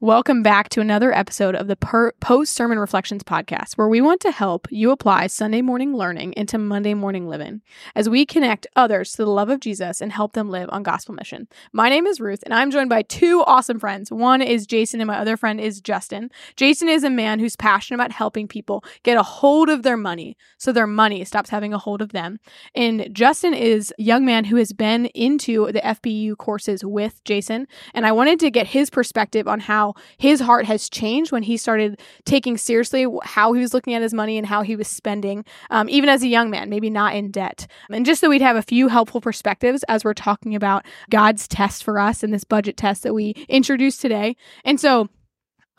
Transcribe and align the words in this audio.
Welcome 0.00 0.44
back 0.44 0.68
to 0.68 0.80
another 0.80 1.12
episode 1.12 1.56
of 1.56 1.66
the 1.66 1.74
per- 1.74 2.12
Post 2.20 2.54
Sermon 2.54 2.78
Reflections 2.78 3.24
podcast, 3.24 3.72
where 3.72 3.88
we 3.88 4.00
want 4.00 4.20
to 4.20 4.30
help 4.30 4.68
you 4.70 4.92
apply 4.92 5.26
Sunday 5.26 5.60
morning 5.60 5.92
learning 5.92 6.34
into 6.36 6.56
Monday 6.56 6.94
morning 6.94 7.26
living 7.26 7.62
as 7.96 8.08
we 8.08 8.24
connect 8.24 8.68
others 8.76 9.10
to 9.10 9.24
the 9.24 9.26
love 9.26 9.50
of 9.50 9.58
Jesus 9.58 10.00
and 10.00 10.12
help 10.12 10.34
them 10.34 10.50
live 10.50 10.68
on 10.70 10.84
gospel 10.84 11.16
mission. 11.16 11.48
My 11.72 11.88
name 11.88 12.06
is 12.06 12.20
Ruth, 12.20 12.44
and 12.44 12.54
I'm 12.54 12.70
joined 12.70 12.90
by 12.90 13.02
two 13.02 13.42
awesome 13.44 13.80
friends. 13.80 14.12
One 14.12 14.40
is 14.40 14.68
Jason, 14.68 15.00
and 15.00 15.08
my 15.08 15.18
other 15.18 15.36
friend 15.36 15.60
is 15.60 15.80
Justin. 15.80 16.30
Jason 16.54 16.88
is 16.88 17.02
a 17.02 17.10
man 17.10 17.40
who's 17.40 17.56
passionate 17.56 17.96
about 17.96 18.12
helping 18.12 18.46
people 18.46 18.84
get 19.02 19.16
a 19.16 19.24
hold 19.24 19.68
of 19.68 19.82
their 19.82 19.96
money 19.96 20.36
so 20.58 20.70
their 20.70 20.86
money 20.86 21.24
stops 21.24 21.50
having 21.50 21.74
a 21.74 21.78
hold 21.78 22.02
of 22.02 22.12
them. 22.12 22.38
And 22.72 23.08
Justin 23.12 23.52
is 23.52 23.92
a 23.98 24.02
young 24.04 24.24
man 24.24 24.44
who 24.44 24.58
has 24.58 24.72
been 24.72 25.06
into 25.06 25.72
the 25.72 25.80
FPU 25.80 26.36
courses 26.36 26.84
with 26.84 27.20
Jason, 27.24 27.66
and 27.94 28.06
I 28.06 28.12
wanted 28.12 28.38
to 28.38 28.50
get 28.52 28.68
his 28.68 28.90
perspective 28.90 29.48
on 29.48 29.58
how 29.58 29.87
his 30.18 30.40
heart 30.40 30.66
has 30.66 30.88
changed 30.88 31.32
when 31.32 31.42
he 31.42 31.56
started 31.56 32.00
taking 32.24 32.56
seriously 32.56 33.06
how 33.22 33.52
he 33.52 33.60
was 33.60 33.74
looking 33.74 33.94
at 33.94 34.02
his 34.02 34.14
money 34.14 34.38
and 34.38 34.46
how 34.46 34.62
he 34.62 34.76
was 34.76 34.88
spending, 34.88 35.44
um, 35.70 35.88
even 35.88 36.08
as 36.08 36.22
a 36.22 36.28
young 36.28 36.50
man, 36.50 36.70
maybe 36.70 36.90
not 36.90 37.14
in 37.14 37.30
debt. 37.30 37.66
And 37.90 38.06
just 38.06 38.20
so 38.20 38.28
we'd 38.28 38.42
have 38.42 38.56
a 38.56 38.62
few 38.62 38.88
helpful 38.88 39.20
perspectives 39.20 39.84
as 39.84 40.04
we're 40.04 40.14
talking 40.14 40.54
about 40.54 40.84
God's 41.10 41.46
test 41.48 41.84
for 41.84 41.98
us 41.98 42.22
and 42.22 42.32
this 42.32 42.44
budget 42.44 42.76
test 42.76 43.02
that 43.02 43.14
we 43.14 43.30
introduced 43.48 44.00
today. 44.00 44.36
And 44.64 44.80
so, 44.80 45.08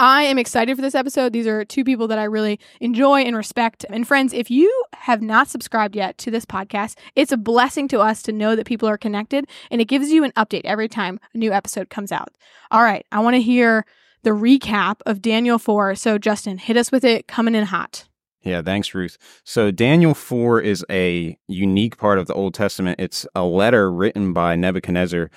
I 0.02 0.23
am 0.23 0.39
excited 0.39 0.77
for 0.77 0.81
this 0.81 0.95
episode. 0.95 1.33
These 1.33 1.45
are 1.45 1.66
two 1.66 1.83
people 1.83 2.07
that 2.07 2.17
I 2.17 2.23
really 2.23 2.57
enjoy 2.80 3.23
and 3.23 3.35
respect. 3.35 3.85
And 3.89 4.07
friends, 4.07 4.31
if 4.31 4.49
you 4.49 4.85
have 4.94 5.21
not 5.21 5.49
subscribed 5.49 5.94
yet 5.94 6.17
to 6.19 6.31
this 6.31 6.45
podcast, 6.45 6.97
it's 7.17 7.33
a 7.33 7.38
blessing 7.38 7.89
to 7.89 7.99
us 7.99 8.21
to 8.23 8.31
know 8.31 8.55
that 8.55 8.66
people 8.66 8.88
are 8.88 8.97
connected 8.97 9.45
and 9.69 9.81
it 9.81 9.89
gives 9.89 10.09
you 10.09 10.23
an 10.23 10.31
update 10.38 10.61
every 10.63 10.88
time 10.88 11.19
a 11.33 11.38
new 11.38 11.52
episode 11.52 11.89
comes 11.89 12.13
out. 12.13 12.30
All 12.71 12.81
right, 12.81 13.05
I 13.11 13.19
want 13.19 13.35
to 13.35 13.41
hear 13.41 13.85
the 14.23 14.31
recap 14.31 15.01
of 15.05 15.21
Daniel 15.21 15.59
4. 15.59 15.95
So, 15.95 16.17
Justin, 16.17 16.57
hit 16.57 16.77
us 16.77 16.91
with 16.91 17.03
it 17.03 17.27
coming 17.27 17.55
in 17.55 17.66
hot. 17.66 18.05
Yeah, 18.41 18.61
thanks, 18.61 18.94
Ruth. 18.94 19.17
So, 19.44 19.71
Daniel 19.71 20.13
4 20.13 20.61
is 20.61 20.85
a 20.89 21.38
unique 21.47 21.97
part 21.97 22.19
of 22.19 22.27
the 22.27 22.33
Old 22.33 22.53
Testament. 22.53 22.99
It's 22.99 23.25
a 23.35 23.44
letter 23.44 23.91
written 23.91 24.33
by 24.33 24.55
Nebuchadnezzar 24.55 25.29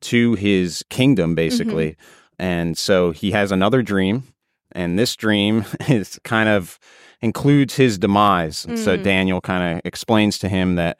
to 0.00 0.34
his 0.34 0.84
kingdom, 0.90 1.34
basically. 1.34 1.90
Mm-hmm. 1.90 2.42
And 2.42 2.78
so 2.78 3.12
he 3.12 3.30
has 3.30 3.52
another 3.52 3.82
dream, 3.82 4.24
and 4.72 4.98
this 4.98 5.14
dream 5.14 5.64
is 5.88 6.18
kind 6.24 6.48
of 6.48 6.78
includes 7.20 7.76
his 7.76 7.98
demise. 7.98 8.66
Mm. 8.66 8.78
So, 8.78 8.96
Daniel 8.96 9.40
kind 9.40 9.76
of 9.76 9.82
explains 9.84 10.38
to 10.40 10.48
him 10.48 10.76
that 10.76 10.98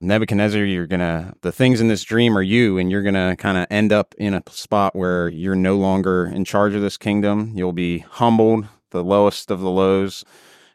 Nebuchadnezzar, 0.00 0.64
you're 0.64 0.86
gonna 0.86 1.34
the 1.42 1.50
things 1.50 1.80
in 1.80 1.88
this 1.88 2.04
dream 2.04 2.38
are 2.38 2.42
you, 2.42 2.78
and 2.78 2.90
you're 2.90 3.02
gonna 3.02 3.34
kind 3.36 3.58
of 3.58 3.66
end 3.70 3.92
up 3.92 4.14
in 4.16 4.34
a 4.34 4.42
spot 4.48 4.94
where 4.94 5.28
you're 5.28 5.56
no 5.56 5.76
longer 5.76 6.26
in 6.26 6.44
charge 6.44 6.74
of 6.74 6.82
this 6.82 6.96
kingdom. 6.96 7.52
You'll 7.54 7.72
be 7.72 7.98
humbled, 7.98 8.66
the 8.90 9.02
lowest 9.02 9.50
of 9.50 9.60
the 9.60 9.70
lows, 9.70 10.24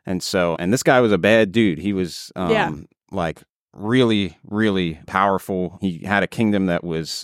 and 0.06 0.22
so 0.22 0.58
and 0.60 0.74
this 0.74 0.84
guy 0.84 1.00
was 1.00 1.14
a 1.14 1.18
bad 1.18 1.52
dude. 1.54 1.80
He 1.80 1.94
was 1.94 2.32
um, 2.36 2.52
yeah. 2.52 2.72
like 3.12 3.42
really, 3.74 4.38
really 4.44 5.00
powerful. 5.08 5.78
He 5.80 6.00
had 6.00 6.24
a 6.24 6.28
kingdom 6.28 6.66
that 6.66 6.84
was 6.84 7.24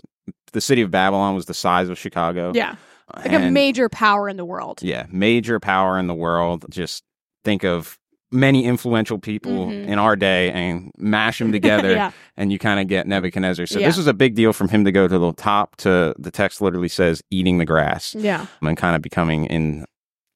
the 0.53 0.61
city 0.61 0.81
of 0.81 0.91
Babylon 0.91 1.35
was 1.35 1.45
the 1.45 1.53
size 1.53 1.89
of 1.89 1.97
Chicago. 1.97 2.53
Yeah. 2.55 2.75
Like 3.15 3.33
and, 3.33 3.43
a 3.43 3.51
major 3.51 3.89
power 3.89 4.29
in 4.29 4.37
the 4.37 4.45
world. 4.45 4.81
Yeah, 4.81 5.05
major 5.09 5.59
power 5.59 5.97
in 5.97 6.07
the 6.07 6.13
world. 6.13 6.65
Just 6.69 7.03
think 7.43 7.65
of 7.65 7.98
many 8.31 8.65
influential 8.65 9.17
people 9.17 9.67
mm-hmm. 9.67 9.89
in 9.89 9.99
our 9.99 10.15
day 10.15 10.51
and 10.51 10.91
mash 10.97 11.39
them 11.39 11.51
together 11.51 11.91
yeah. 11.91 12.11
and 12.37 12.51
you 12.51 12.59
kind 12.59 12.79
of 12.79 12.87
get 12.87 13.07
Nebuchadnezzar. 13.07 13.65
So 13.65 13.79
yeah. 13.79 13.87
this 13.87 13.97
was 13.97 14.07
a 14.07 14.13
big 14.13 14.35
deal 14.35 14.53
from 14.53 14.69
him 14.69 14.85
to 14.85 14.91
go 14.91 15.07
to 15.07 15.19
the 15.19 15.33
top 15.33 15.75
to 15.77 16.13
the 16.17 16.31
text 16.31 16.61
literally 16.61 16.89
says 16.89 17.21
eating 17.31 17.57
the 17.57 17.65
grass. 17.65 18.15
Yeah. 18.15 18.45
And 18.61 18.77
kind 18.77 18.95
of 18.95 19.01
becoming 19.01 19.45
in 19.45 19.85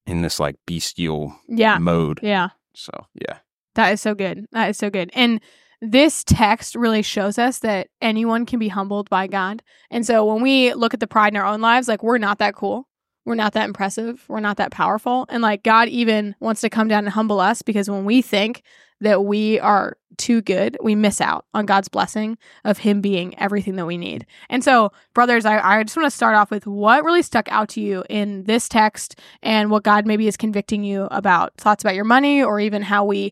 in 0.06 0.22
this 0.22 0.40
like 0.40 0.56
bestial 0.66 1.36
yeah. 1.48 1.78
mode. 1.78 2.20
Yeah. 2.22 2.50
So, 2.74 2.92
yeah. 3.14 3.38
That 3.76 3.94
is 3.94 4.02
so 4.02 4.14
good. 4.14 4.46
That 4.52 4.70
is 4.70 4.78
so 4.78 4.90
good. 4.90 5.10
And 5.14 5.40
this 5.82 6.24
text 6.24 6.76
really 6.76 7.02
shows 7.02 7.38
us 7.38 7.59
that 7.59 7.88
anyone 8.02 8.46
can 8.46 8.59
be 8.59 8.70
humbled 8.70 9.09
by 9.09 9.28
God. 9.28 9.62
And 9.90 10.06
so 10.06 10.26
when 10.26 10.42
we 10.42 10.74
look 10.74 10.94
at 10.94 11.00
the 11.00 11.08
pride 11.08 11.34
in 11.34 11.38
our 11.38 11.46
own 11.46 11.62
lives, 11.62 11.88
like 11.88 12.03
we're 12.03 12.18
not 12.18 12.40
that 12.40 12.56
cool 12.56 12.88
we're 13.25 13.35
not 13.35 13.53
that 13.53 13.66
impressive. 13.66 14.25
We're 14.28 14.39
not 14.39 14.57
that 14.57 14.72
powerful. 14.72 15.25
And 15.29 15.41
like 15.41 15.63
God 15.63 15.88
even 15.88 16.35
wants 16.39 16.61
to 16.61 16.69
come 16.69 16.88
down 16.88 17.06
and 17.06 17.13
humble 17.13 17.39
us 17.39 17.61
because 17.61 17.89
when 17.89 18.06
we 18.06 18.22
think 18.22 18.63
that 19.00 19.23
we 19.23 19.59
are 19.59 19.97
too 20.17 20.41
good, 20.41 20.78
we 20.81 20.95
miss 20.95 21.19
out 21.19 21.45
on 21.53 21.66
God's 21.66 21.88
blessing 21.88 22.38
of 22.63 22.78
Him 22.78 23.01
being 23.01 23.38
everything 23.39 23.75
that 23.78 23.85
we 23.85 23.97
need. 23.97 24.25
And 24.50 24.63
so, 24.63 24.91
brothers, 25.13 25.45
I, 25.45 25.59
I 25.59 25.84
just 25.84 25.97
want 25.97 26.06
to 26.07 26.16
start 26.16 26.35
off 26.35 26.51
with 26.51 26.67
what 26.67 27.03
really 27.03 27.22
stuck 27.22 27.50
out 27.51 27.69
to 27.69 27.81
you 27.81 28.03
in 28.09 28.44
this 28.44 28.69
text 28.69 29.19
and 29.41 29.72
what 29.72 29.84
God 29.84 30.05
maybe 30.05 30.28
is 30.28 30.38
convicting 30.38 30.84
you 30.84 31.07
about 31.11 31.53
thoughts 31.57 31.84
about 31.84 31.95
your 31.95 32.05
money 32.05 32.44
or 32.44 32.59
even 32.59 32.81
how 32.81 33.05
we 33.05 33.31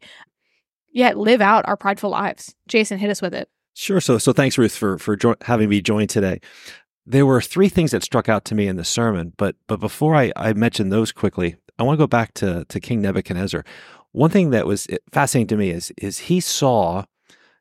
yet 0.91 1.17
live 1.17 1.41
out 1.41 1.67
our 1.67 1.77
prideful 1.77 2.09
lives. 2.09 2.55
Jason, 2.67 2.97
hit 2.97 3.09
us 3.09 3.21
with 3.21 3.33
it. 3.33 3.49
Sure. 3.73 4.01
So, 4.01 4.17
so 4.17 4.33
thanks, 4.33 4.57
Ruth, 4.57 4.75
for 4.75 4.97
for 4.97 5.15
jo- 5.15 5.35
having 5.41 5.69
me 5.69 5.81
join 5.81 6.07
today 6.07 6.41
there 7.05 7.25
were 7.25 7.41
three 7.41 7.69
things 7.69 7.91
that 7.91 8.03
struck 8.03 8.29
out 8.29 8.45
to 8.45 8.55
me 8.55 8.67
in 8.67 8.75
the 8.75 8.85
sermon, 8.85 9.33
but 9.37 9.55
but 9.67 9.79
before 9.79 10.15
I, 10.15 10.31
I 10.35 10.53
mention 10.53 10.89
those 10.89 11.11
quickly, 11.11 11.55
I 11.79 11.83
want 11.83 11.97
to 11.97 12.03
go 12.03 12.07
back 12.07 12.33
to 12.35 12.65
to 12.65 12.79
King 12.79 13.01
Nebuchadnezzar. 13.01 13.63
One 14.11 14.29
thing 14.29 14.49
that 14.51 14.67
was 14.67 14.87
fascinating 15.11 15.47
to 15.47 15.57
me 15.57 15.69
is 15.71 15.91
is 15.97 16.19
he 16.19 16.39
saw 16.39 17.05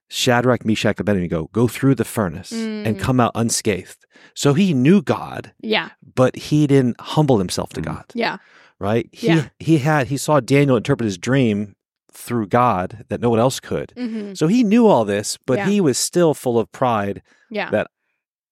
Shadrach, 0.09 0.65
Meshach, 0.65 0.99
and 0.99 1.01
Abednego 1.01 1.49
go 1.53 1.69
through 1.69 1.95
the 1.95 2.05
furnace 2.05 2.53
mm. 2.53 2.85
and 2.85 2.99
come 2.99 3.21
out 3.21 3.33
unscathed. 3.35 4.05
So 4.35 4.55
he 4.55 4.75
knew 4.75 5.03
God, 5.03 5.53
yeah, 5.61 5.91
but 6.15 6.37
he 6.37 6.67
didn't 6.67 7.01
humble 7.01 7.39
himself 7.39 7.71
to 7.71 7.81
mm. 7.81 7.87
God, 7.87 8.05
yeah, 8.15 8.39
right. 8.79 9.09
He 9.13 9.29
yeah. 9.29 9.49
he 9.59 9.79
had 9.79 10.09
he 10.09 10.17
saw 10.17 10.41
Daniel 10.41 10.77
interpret 10.77 11.07
his 11.07 11.17
dream 11.17 11.77
through 12.13 12.49
God 12.49 13.05
that 13.09 13.21
no 13.21 13.31
one 13.31 13.39
else 13.39 13.61
could. 13.61 13.93
Mm-hmm. 13.97 14.35
So 14.35 14.49
he 14.49 14.65
knew 14.65 14.87
all 14.87 15.05
this, 15.05 15.39
but 15.47 15.59
yeah. 15.59 15.69
he 15.69 15.81
was 15.81 15.97
still 15.97 16.35
full 16.35 16.59
of 16.59 16.71
pride. 16.73 17.23
Yeah. 17.49 17.71
That 17.71 17.91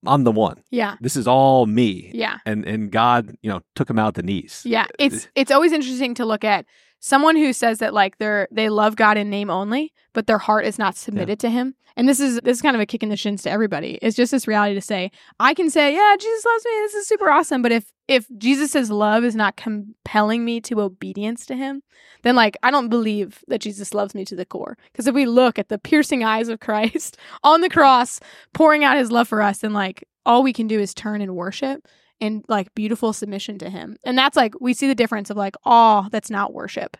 I'm 0.06 0.24
the 0.24 0.32
one. 0.32 0.62
Yeah. 0.70 0.96
This 1.00 1.16
is 1.16 1.26
all 1.26 1.66
me. 1.66 2.10
Yeah. 2.14 2.38
And 2.46 2.64
and 2.64 2.90
God, 2.90 3.36
you 3.42 3.50
know, 3.50 3.60
took 3.74 3.90
him 3.90 3.98
out 3.98 4.14
the 4.14 4.22
knees. 4.22 4.62
Yeah. 4.64 4.86
It's 4.98 5.28
it's 5.34 5.50
always 5.50 5.72
interesting 5.72 6.14
to 6.14 6.24
look 6.24 6.44
at 6.44 6.66
someone 7.00 7.36
who 7.36 7.52
says 7.52 7.78
that 7.78 7.94
like 7.94 8.18
they're 8.18 8.48
they 8.50 8.68
love 8.68 8.96
God 8.96 9.16
in 9.16 9.30
name 9.30 9.50
only, 9.50 9.92
but 10.12 10.26
their 10.26 10.38
heart 10.38 10.64
is 10.64 10.78
not 10.78 10.96
submitted 10.96 11.42
yeah. 11.42 11.48
to 11.48 11.50
him. 11.50 11.74
And 11.96 12.08
this 12.08 12.20
is 12.20 12.40
this 12.44 12.58
is 12.58 12.62
kind 12.62 12.76
of 12.76 12.80
a 12.80 12.86
kick 12.86 13.02
in 13.02 13.08
the 13.08 13.16
shins 13.16 13.42
to 13.42 13.50
everybody. 13.50 13.98
It's 14.00 14.16
just 14.16 14.30
this 14.30 14.46
reality 14.46 14.74
to 14.74 14.80
say, 14.80 15.10
I 15.40 15.52
can 15.52 15.68
say, 15.68 15.92
yeah, 15.92 16.14
Jesus 16.18 16.44
loves 16.44 16.64
me. 16.64 16.70
This 16.76 16.94
is 16.94 17.08
super 17.08 17.28
awesome. 17.28 17.60
But 17.60 17.72
if 17.72 17.92
if 18.06 18.26
Jesus' 18.38 18.88
love 18.88 19.24
is 19.24 19.34
not 19.34 19.56
compelling 19.56 20.44
me 20.44 20.60
to 20.62 20.80
obedience 20.80 21.44
to 21.46 21.56
him, 21.56 21.82
then 22.22 22.36
like 22.36 22.56
I 22.62 22.70
don't 22.70 22.88
believe 22.88 23.44
that 23.48 23.60
Jesus 23.60 23.94
loves 23.94 24.14
me 24.14 24.24
to 24.26 24.36
the 24.36 24.46
core. 24.46 24.78
Because 24.92 25.08
if 25.08 25.14
we 25.14 25.26
look 25.26 25.58
at 25.58 25.68
the 25.68 25.78
piercing 25.78 26.22
eyes 26.22 26.48
of 26.48 26.60
Christ 26.60 27.16
on 27.42 27.62
the 27.62 27.68
cross, 27.68 28.20
pouring 28.54 28.84
out 28.84 28.96
his 28.96 29.10
love 29.10 29.26
for 29.26 29.42
us, 29.42 29.64
and 29.64 29.74
like 29.74 30.04
all 30.24 30.44
we 30.44 30.52
can 30.52 30.68
do 30.68 30.78
is 30.78 30.94
turn 30.94 31.20
and 31.20 31.34
worship 31.34 31.86
and 32.20 32.44
like 32.48 32.74
beautiful 32.74 33.12
submission 33.12 33.58
to 33.58 33.70
him. 33.70 33.96
And 34.04 34.16
that's 34.16 34.36
like 34.36 34.54
we 34.60 34.74
see 34.74 34.86
the 34.86 34.94
difference 34.94 35.30
of 35.30 35.36
like 35.36 35.56
awe 35.64 36.08
that's 36.10 36.30
not 36.30 36.52
worship 36.52 36.96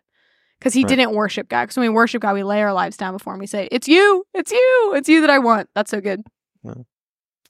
because 0.58 0.74
he 0.74 0.82
right. 0.82 0.88
didn't 0.88 1.12
worship 1.12 1.48
God. 1.48 1.64
Because 1.64 1.76
when 1.76 1.88
we 1.88 1.94
worship 1.94 2.22
God, 2.22 2.34
we 2.34 2.42
lay 2.42 2.62
our 2.62 2.72
lives 2.72 2.96
down 2.96 3.14
before 3.14 3.34
him. 3.34 3.40
We 3.40 3.46
say, 3.46 3.68
"It's 3.70 3.88
you, 3.88 4.24
it's 4.34 4.52
you, 4.52 4.92
it's 4.96 5.08
you 5.08 5.20
that 5.20 5.30
I 5.30 5.38
want." 5.38 5.68
That's 5.74 5.90
so 5.90 6.00
good. 6.00 6.22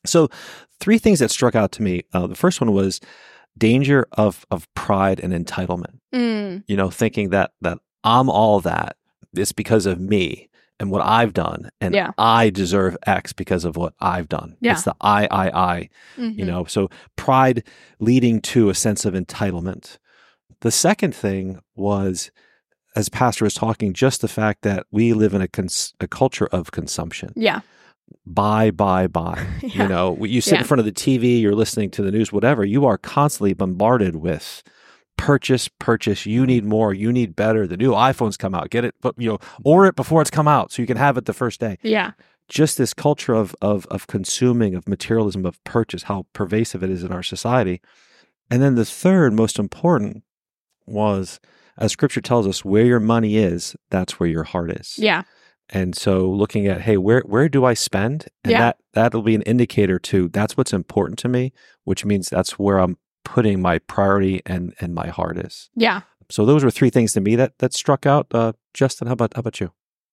So, 0.07 0.29
three 0.81 0.99
things 0.99 1.19
that 1.19 1.31
struck 1.31 1.55
out 1.55 1.73
to 1.73 1.83
me. 1.83 2.03
Uh, 2.13 2.27
the 2.27 2.37
first 2.37 2.61
one 2.61 2.73
was 2.73 3.01
danger 3.57 4.07
of 4.13 4.47
of 4.51 4.73
pride 4.75 5.21
and 5.21 5.33
entitlement. 5.33 5.99
Mm. 6.15 6.65
You 6.67 6.77
know, 6.77 6.91
thinking 6.91 7.31
that 7.31 7.53
that 7.61 7.79
I'm 8.05 8.31
all 8.31 8.61
that 8.61 8.97
it's 9.35 9.53
because 9.53 9.87
of 9.87 10.01
me 10.01 10.48
and 10.81 10.91
what 10.91 11.03
I've 11.03 11.33
done, 11.33 11.71
and 11.81 11.95
yeah. 11.95 12.13
I 12.19 12.51
deserve 12.51 12.97
X 13.07 13.33
because 13.33 13.65
of 13.65 13.77
what 13.77 13.95
I've 14.01 14.29
done. 14.29 14.57
Yeah. 14.61 14.73
It's 14.73 14.85
the 14.85 14.95
I, 15.01 15.27
I, 15.27 15.51
I. 15.51 15.89
Mm-hmm. 16.17 16.39
You 16.39 16.45
know, 16.45 16.65
so 16.65 16.89
pride 17.17 17.65
leading 17.99 18.41
to 18.43 18.71
a 18.71 18.75
sense 18.75 19.05
of 19.05 19.15
entitlement. 19.15 19.99
The 20.61 20.71
second 20.71 21.15
thing 21.15 21.61
was 21.75 22.31
as 22.97 23.09
pastor 23.09 23.45
was 23.45 23.55
talking, 23.55 23.93
just 23.93 24.21
the 24.21 24.29
fact 24.29 24.63
that 24.63 24.87
we 24.91 25.13
live 25.13 25.35
in 25.35 25.41
a, 25.41 25.49
cons- 25.49 25.95
a 26.01 26.09
culture 26.09 26.47
of 26.47 26.73
consumption. 26.73 27.33
Yeah. 27.37 27.61
Buy, 28.27 28.71
buy, 28.71 29.07
buy. 29.07 29.47
yeah. 29.63 29.83
You 29.83 29.89
know, 29.89 30.25
you 30.25 30.41
sit 30.41 30.55
yeah. 30.55 30.61
in 30.61 30.65
front 30.65 30.81
of 30.81 30.85
the 30.85 30.93
TV, 30.93 31.41
you're 31.41 31.55
listening 31.55 31.91
to 31.93 32.03
the 32.03 32.11
news, 32.11 32.33
whatever, 32.33 32.65
you 32.65 32.87
are 32.87 32.99
constantly 32.99 33.53
bombarded 33.53 34.17
with 34.17 34.63
purchase, 35.19 35.69
purchase. 35.69 36.25
You 36.25 36.47
need 36.47 36.65
more. 36.65 36.95
You 36.95 37.13
need 37.13 37.37
better. 37.37 37.67
The 37.67 37.77
new 37.77 37.93
iPhones 37.93 38.39
come 38.39 38.55
out. 38.55 38.71
Get 38.71 38.87
it, 38.87 38.95
but 39.03 39.15
you 39.19 39.29
know, 39.29 39.39
order 39.65 39.89
it 39.89 39.97
before 39.97 40.23
it's 40.23 40.31
come 40.31 40.49
out 40.49 40.73
so 40.73 40.81
you 40.81 40.87
can 40.87 40.97
have 40.97 41.19
it 41.19 41.27
the 41.27 41.35
first 41.35 41.61
day. 41.61 41.77
Yeah. 41.83 42.13
Just 42.49 42.79
this 42.79 42.95
culture 42.95 43.35
of 43.35 43.55
of 43.61 43.85
of 43.87 44.07
consuming, 44.07 44.75
of 44.75 44.89
materialism, 44.89 45.45
of 45.45 45.63
purchase, 45.65 46.05
how 46.05 46.25
pervasive 46.33 46.83
it 46.83 46.89
is 46.89 47.05
in 47.05 47.13
our 47.13 47.23
society. 47.23 47.83
And 48.51 48.63
then 48.63 48.77
the 48.77 48.87
third 48.87 49.35
most 49.35 49.59
important 49.59 50.23
was 50.87 51.39
as 51.77 51.93
scripture 51.93 52.21
tells 52.21 52.47
us, 52.47 52.65
where 52.65 52.85
your 52.85 53.01
money 53.01 53.37
is, 53.37 53.77
that's 53.91 54.19
where 54.19 54.29
your 54.29 54.45
heart 54.45 54.71
is. 54.71 54.99
Yeah. 54.99 55.23
And 55.71 55.95
so 55.95 56.29
looking 56.29 56.67
at, 56.67 56.81
hey, 56.81 56.97
where 56.97 57.23
where 57.27 57.49
do 57.49 57.67
I 57.67 57.75
spend? 57.75 58.27
And 58.45 58.53
yeah. 58.53 58.59
that 58.61 58.77
that'll 58.95 59.23
be 59.23 59.35
an 59.35 59.43
indicator 59.43 59.99
to 59.99 60.29
that's 60.29 60.57
what's 60.57 60.73
important 60.73 61.19
to 61.21 61.29
me, 61.29 61.53
which 61.85 62.05
means 62.07 62.31
that's 62.31 62.59
where 62.59 62.79
I'm 62.79 62.97
putting 63.25 63.61
my 63.61 63.79
priority 63.79 64.43
and 64.47 64.75
and 64.81 64.95
my 64.95 65.09
heart 65.09 65.39
is. 65.39 65.71
Yeah. 65.75 66.03
So 66.31 66.45
those 66.45 66.63
were 66.63 66.71
three 66.71 66.91
things 66.91 67.13
to 67.15 67.21
me 67.21 67.37
that 67.37 67.59
that 67.59 67.73
struck 67.75 68.07
out. 68.07 68.27
Uh, 68.33 68.53
Justin, 68.75 69.07
how 69.07 69.15
about 69.15 69.33
how 69.35 69.41
about 69.41 69.61
you? 69.61 69.73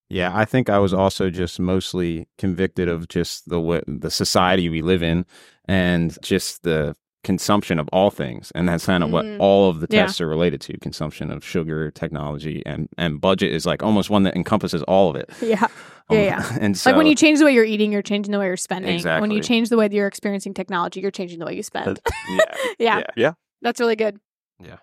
Yeah, 0.10 0.32
I 0.36 0.46
think 0.46 0.70
I 0.70 0.78
was 0.78 0.94
also 0.94 1.30
just 1.30 1.60
mostly 1.60 2.28
convicted 2.38 2.88
of 2.88 3.08
just 3.08 3.50
the 3.50 3.60
wa- 3.60 3.82
the 3.88 4.12
society 4.12 4.70
we 4.70 4.82
live 4.82 5.02
in 5.02 5.26
and 5.68 6.18
just 6.22 6.64
the 6.64 6.96
consumption 7.26 7.78
of 7.80 7.90
all 7.92 8.10
things, 8.10 8.52
and 8.56 8.70
that's 8.70 8.86
kind 8.86 9.04
of 9.04 9.10
what 9.12 9.26
Mm. 9.26 9.38
all 9.40 9.70
of 9.70 9.82
the 9.82 9.88
Yeah. 9.90 10.04
tests 10.04 10.22
are 10.22 10.28
related 10.28 10.62
to: 10.62 10.78
consumption 10.78 11.30
of 11.32 11.44
sugar, 11.44 11.92
technology, 11.92 12.64
and 12.66 12.88
and 12.98 13.20
budget 13.20 13.52
is 13.52 13.66
like 13.66 13.84
almost 13.84 14.10
one 14.10 14.24
that 14.24 14.36
encompasses 14.36 14.82
all 14.84 15.10
of 15.10 15.18
it. 15.18 15.30
Yeah. 15.42 15.64
Um, 16.10 16.18
Yeah, 16.18 16.22
yeah. 16.24 16.58
And 16.62 16.78
so, 16.78 16.92
like 16.92 16.98
when 16.98 17.08
you 17.08 17.16
change 17.16 17.40
the 17.40 17.46
way 17.46 17.54
you're 17.54 17.66
eating, 17.66 17.92
you're 17.92 18.02
changing 18.04 18.32
the 18.32 18.40
way 18.40 18.46
you're 18.46 18.56
spending. 18.58 18.94
exactly. 18.96 19.22
When 19.22 19.32
you 19.36 19.42
change 19.42 19.70
the 19.70 19.78
way 19.78 19.88
that 19.90 19.96
you're 19.96 20.08
experiencing 20.08 20.54
technology, 20.54 21.02
you're 21.02 21.12
changing 21.12 21.40
the 21.40 21.46
way 21.46 21.56
you 21.56 21.64
spend. 21.64 22.00
yeah, 22.80 22.98
yeah. 23.00 23.04
yeah. 23.18 23.32
That's 23.62 23.80
really 23.80 23.96
good. 23.98 24.20
Yeah. 24.64 24.78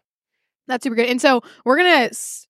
That's 0.67 0.83
super 0.83 0.97
good. 0.97 1.07
And 1.09 1.21
so 1.21 1.41
we're 1.65 1.77
going 1.79 1.91
to 1.91 2.05
s- 2.11 2.47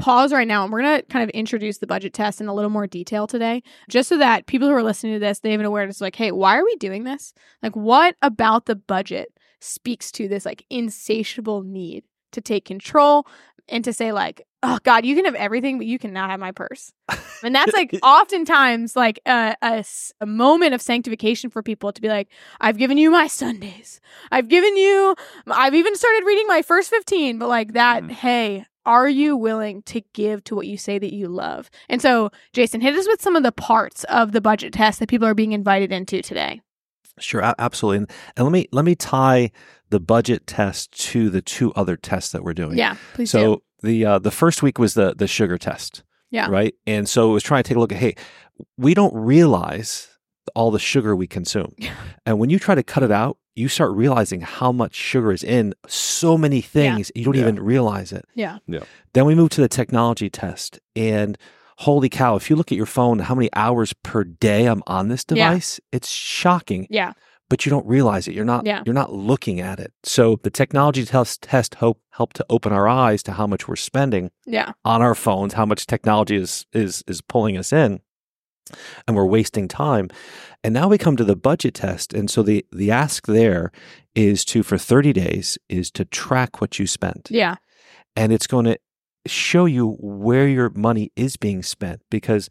pause 0.00 0.32
right 0.32 0.48
now 0.48 0.64
and 0.64 0.72
we're 0.72 0.82
going 0.82 1.00
to 1.00 1.06
kind 1.06 1.22
of 1.22 1.30
introduce 1.30 1.78
the 1.78 1.86
budget 1.86 2.12
test 2.12 2.40
in 2.40 2.48
a 2.48 2.54
little 2.54 2.70
more 2.70 2.86
detail 2.86 3.26
today, 3.26 3.62
just 3.88 4.08
so 4.08 4.18
that 4.18 4.46
people 4.46 4.66
who 4.68 4.74
are 4.74 4.82
listening 4.82 5.12
to 5.14 5.18
this, 5.20 5.40
they 5.40 5.50
have 5.52 5.60
an 5.60 5.66
awareness 5.66 6.00
like, 6.00 6.16
hey, 6.16 6.32
why 6.32 6.58
are 6.58 6.64
we 6.64 6.74
doing 6.76 7.04
this? 7.04 7.32
Like, 7.62 7.76
what 7.76 8.16
about 8.22 8.66
the 8.66 8.76
budget 8.76 9.28
speaks 9.60 10.10
to 10.12 10.26
this 10.26 10.44
like 10.46 10.64
insatiable 10.70 11.62
need 11.62 12.04
to 12.32 12.40
take 12.40 12.64
control 12.64 13.26
and 13.68 13.84
to 13.84 13.92
say, 13.92 14.10
like, 14.10 14.42
oh, 14.62 14.78
God, 14.82 15.04
you 15.04 15.14
can 15.14 15.24
have 15.26 15.34
everything, 15.36 15.78
but 15.78 15.86
you 15.86 15.98
cannot 15.98 16.28
have 16.30 16.40
my 16.40 16.50
purse. 16.52 16.92
And 17.42 17.54
that's 17.54 17.72
like 17.72 17.96
oftentimes 18.02 18.94
like 18.96 19.18
a 19.24 19.82
moment 20.26 20.74
of 20.74 20.82
sanctification 20.82 21.48
for 21.48 21.62
people 21.62 21.90
to 21.90 22.02
be 22.02 22.08
like, 22.08 22.28
I've 22.60 22.76
given 22.76 22.98
you 22.98 23.10
my 23.10 23.28
Sundays. 23.28 23.98
I've 24.30 24.48
given 24.48 24.76
you, 24.76 25.14
I've 25.46 25.74
even 25.74 25.96
started 25.96 26.24
reading 26.26 26.46
my 26.48 26.60
first 26.60 26.90
15, 26.90 27.38
but 27.38 27.48
like 27.48 27.72
that, 27.72 28.02
Mm. 28.02 28.10
hey, 28.10 28.66
are 28.86 29.08
you 29.08 29.36
willing 29.36 29.82
to 29.82 30.00
give 30.14 30.42
to 30.44 30.54
what 30.54 30.66
you 30.66 30.76
say 30.78 30.98
that 30.98 31.12
you 31.14 31.28
love? 31.28 31.70
And 31.88 32.00
so, 32.00 32.30
Jason, 32.52 32.80
hit 32.80 32.94
us 32.94 33.06
with 33.06 33.20
some 33.22 33.36
of 33.36 33.42
the 33.42 33.52
parts 33.52 34.04
of 34.04 34.32
the 34.32 34.40
budget 34.40 34.72
test 34.72 34.98
that 35.00 35.08
people 35.08 35.26
are 35.28 35.34
being 35.34 35.52
invited 35.52 35.92
into 35.92 36.22
today. 36.22 36.60
Sure, 37.18 37.54
absolutely. 37.58 37.98
And, 37.98 38.10
and 38.36 38.44
let 38.46 38.52
me 38.52 38.66
let 38.72 38.84
me 38.84 38.94
tie 38.94 39.50
the 39.90 40.00
budget 40.00 40.46
test 40.46 40.92
to 41.10 41.28
the 41.28 41.42
two 41.42 41.72
other 41.74 41.96
tests 41.96 42.32
that 42.32 42.42
we're 42.42 42.54
doing. 42.54 42.78
Yeah, 42.78 42.96
please 43.14 43.30
So 43.30 43.56
do. 43.56 43.62
the 43.88 44.04
uh, 44.06 44.18
the 44.20 44.30
first 44.30 44.62
week 44.62 44.78
was 44.78 44.94
the 44.94 45.14
the 45.14 45.26
sugar 45.26 45.58
test. 45.58 46.02
Yeah. 46.30 46.48
Right. 46.48 46.74
And 46.86 47.08
so 47.08 47.28
it 47.30 47.32
was 47.34 47.42
trying 47.42 47.62
to 47.64 47.68
take 47.68 47.76
a 47.76 47.80
look 47.80 47.92
at 47.92 47.98
hey, 47.98 48.14
we 48.78 48.94
don't 48.94 49.14
realize 49.14 50.08
all 50.54 50.70
the 50.70 50.78
sugar 50.78 51.14
we 51.14 51.26
consume, 51.26 51.74
and 52.26 52.38
when 52.38 52.48
you 52.50 52.58
try 52.58 52.74
to 52.74 52.82
cut 52.82 53.02
it 53.02 53.10
out, 53.12 53.36
you 53.56 53.68
start 53.68 53.92
realizing 53.92 54.40
how 54.42 54.72
much 54.72 54.94
sugar 54.94 55.32
is 55.32 55.42
in 55.42 55.74
so 55.88 56.38
many 56.38 56.60
things 56.60 57.10
you 57.14 57.24
don't 57.24 57.34
Yeah. 57.34 57.42
even 57.42 57.60
realize 57.60 58.12
it. 58.12 58.24
Yeah. 58.34 58.58
Yeah. 58.66 58.80
Then 59.12 59.26
we 59.26 59.34
move 59.34 59.50
to 59.50 59.60
the 59.60 59.68
technology 59.68 60.30
test, 60.30 60.78
and 60.94 61.36
holy 61.78 62.08
cow, 62.08 62.36
if 62.36 62.48
you 62.50 62.56
look 62.56 62.70
at 62.70 62.76
your 62.76 62.86
phone, 62.86 63.18
how 63.20 63.34
many 63.34 63.48
hours 63.54 63.92
per 64.02 64.22
day 64.24 64.66
I'm 64.66 64.82
on 64.86 65.08
this 65.08 65.24
Yeah. 65.30 65.48
device, 65.48 65.80
it's 65.92 66.08
shocking 66.10 66.86
Yeah. 66.90 67.12
but 67.48 67.66
you 67.66 67.70
don't 67.70 67.86
realize 67.86 68.28
it. 68.28 68.34
You're 68.34 68.44
not 68.44 68.64
Yeah. 68.66 68.82
you're 68.86 68.94
not 68.94 69.12
looking 69.12 69.60
at 69.60 69.80
it. 69.80 69.92
So 70.04 70.38
the 70.42 70.50
technology 70.50 71.04
test 71.04 71.42
test 71.42 71.76
hope 71.76 72.00
help 72.10 72.32
to 72.34 72.46
open 72.48 72.72
our 72.72 72.86
eyes 72.86 73.22
to 73.24 73.32
how 73.32 73.46
much 73.46 73.66
we're 73.66 73.76
spending 73.76 74.30
Yeah. 74.46 74.72
on 74.84 75.02
our 75.02 75.14
phones, 75.16 75.54
how 75.54 75.66
much 75.66 75.86
technology 75.86 76.36
is 76.36 76.66
is 76.72 77.02
is 77.08 77.20
pulling 77.22 77.56
us 77.56 77.72
in, 77.72 78.00
and 79.06 79.16
we're 79.16 79.26
wasting 79.26 79.68
time. 79.68 80.08
And 80.62 80.74
now 80.74 80.88
we 80.88 80.98
come 80.98 81.16
to 81.16 81.24
the 81.24 81.36
budget 81.36 81.74
test, 81.74 82.12
and 82.12 82.30
so 82.30 82.42
the 82.42 82.66
the 82.72 82.90
ask 82.90 83.26
there 83.26 83.72
is 84.14 84.44
to 84.46 84.62
for 84.62 84.76
30 84.78 85.12
days 85.12 85.58
is 85.68 85.90
to 85.92 86.04
track 86.04 86.60
what 86.60 86.78
you 86.78 86.86
spent. 86.86 87.28
Yeah. 87.30 87.56
and 88.16 88.32
it's 88.32 88.46
going 88.46 88.64
to 88.66 88.78
show 89.26 89.66
you 89.66 89.96
where 90.00 90.48
your 90.48 90.70
money 90.70 91.12
is 91.14 91.36
being 91.36 91.62
spent 91.62 92.02
because 92.10 92.48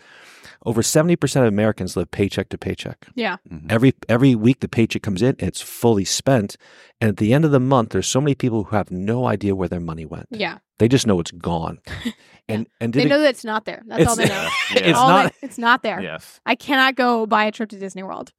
over 0.65 0.81
70% 0.81 1.41
of 1.41 1.47
Americans 1.47 1.95
live 1.95 2.11
paycheck 2.11 2.49
to 2.49 2.57
paycheck. 2.57 3.07
Yeah. 3.15 3.37
Mhm. 3.49 3.71
Every 3.71 3.93
every 4.07 4.35
week 4.35 4.59
the 4.59 4.67
paycheck 4.67 5.01
comes 5.01 5.21
in, 5.21 5.35
it's 5.39 5.61
fully 5.61 6.05
spent, 6.05 6.57
and 6.99 7.09
at 7.09 7.17
the 7.17 7.33
end 7.33 7.45
of 7.45 7.51
the 7.51 7.59
month, 7.59 7.89
there's 7.91 8.07
so 8.07 8.19
many 8.21 8.35
people 8.35 8.65
who 8.65 8.75
have 8.75 8.91
no 8.91 9.25
idea 9.27 9.55
where 9.55 9.69
their 9.69 9.79
money 9.79 10.05
went. 10.05 10.27
Yeah. 10.31 10.57
They 10.79 10.87
just 10.87 11.07
know 11.07 11.19
it's 11.19 11.31
gone. 11.31 11.79
And 12.51 12.65
and 12.81 12.93
They 12.93 13.01
did 13.01 13.05
it- 13.05 13.09
know 13.09 13.19
that 13.21 13.29
it's 13.29 13.45
not 13.45 13.65
there. 13.65 13.83
That's 13.85 14.07
all 14.07 14.15
they 14.15 14.25
know. 14.25 14.49
it's 14.71 14.97
All 14.97 15.07
not. 15.07 15.33
they- 15.39 15.45
it's 15.47 15.59
not 15.59 15.83
there. 15.83 16.01
Yes. 16.01 16.39
I 16.47 16.55
cannot 16.55 16.95
go 16.95 17.27
buy 17.27 17.43
a 17.45 17.51
trip 17.51 17.69
to 17.69 17.77
Disney 17.77 18.01
World. 18.01 18.33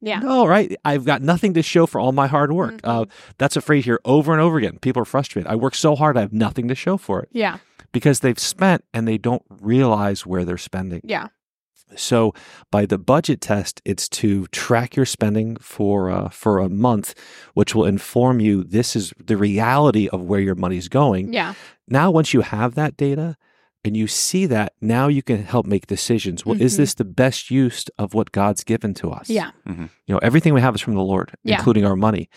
Yeah. 0.00 0.20
No, 0.20 0.46
right. 0.46 0.76
I've 0.84 1.04
got 1.04 1.22
nothing 1.22 1.54
to 1.54 1.62
show 1.62 1.84
for 1.86 2.00
all 2.00 2.12
my 2.12 2.28
hard 2.28 2.52
work. 2.52 2.80
Mhm. 2.82 2.88
Uh, 2.88 3.04
that's 3.36 3.56
a 3.56 3.60
phrase 3.60 3.84
here 3.84 3.98
over 4.04 4.32
and 4.32 4.40
over 4.40 4.58
again. 4.58 4.78
People 4.78 5.02
are 5.02 5.04
frustrated. 5.04 5.50
I 5.50 5.56
work 5.56 5.74
so 5.74 5.96
hard, 5.96 6.16
I 6.16 6.20
have 6.20 6.32
nothing 6.32 6.68
to 6.68 6.76
show 6.76 6.96
for 6.98 7.20
it 7.20 7.30
Yeah. 7.32 7.56
because 7.90 8.20
they've 8.20 8.38
spent 8.38 8.84
and 8.94 9.08
they 9.08 9.18
don't 9.18 9.42
realize 9.60 10.24
where 10.24 10.44
they're 10.44 10.56
spending. 10.56 11.00
Yeah. 11.02 11.26
So 11.96 12.32
by 12.70 12.86
the 12.86 12.98
budget 12.98 13.40
test, 13.40 13.80
it's 13.84 14.08
to 14.10 14.46
track 14.48 14.96
your 14.96 15.06
spending 15.06 15.56
for 15.56 16.10
uh, 16.10 16.28
for 16.30 16.58
a 16.58 16.68
month, 16.68 17.14
which 17.54 17.74
will 17.74 17.84
inform 17.86 18.40
you 18.40 18.64
this 18.64 18.94
is 18.96 19.12
the 19.24 19.36
reality 19.36 20.08
of 20.08 20.22
where 20.22 20.40
your 20.40 20.54
money's 20.54 20.88
going. 20.88 21.32
Yeah. 21.32 21.54
Now, 21.88 22.10
once 22.10 22.34
you 22.34 22.42
have 22.42 22.74
that 22.74 22.96
data 22.96 23.36
and 23.84 23.96
you 23.96 24.06
see 24.06 24.44
that, 24.46 24.72
now 24.80 25.08
you 25.08 25.22
can 25.22 25.42
help 25.44 25.64
make 25.64 25.86
decisions. 25.86 26.44
Well, 26.44 26.60
is 26.60 26.74
Mhm. 26.74 26.78
this 26.78 26.94
the 26.94 27.04
best 27.04 27.50
use 27.50 27.84
of 27.98 28.12
what 28.12 28.32
God's 28.32 28.64
given 28.64 28.92
to 28.94 29.10
us? 29.10 29.30
Yeah. 29.30 29.50
You 29.66 29.88
know, 30.08 30.18
everything 30.18 30.52
we 30.52 30.60
have 30.60 30.74
is 30.74 30.80
from 30.80 30.94
the 30.94 31.02
Lord, 31.02 31.32
Yeah. 31.44 31.56
including 31.56 31.84
our 31.86 31.96
money. 31.96 32.28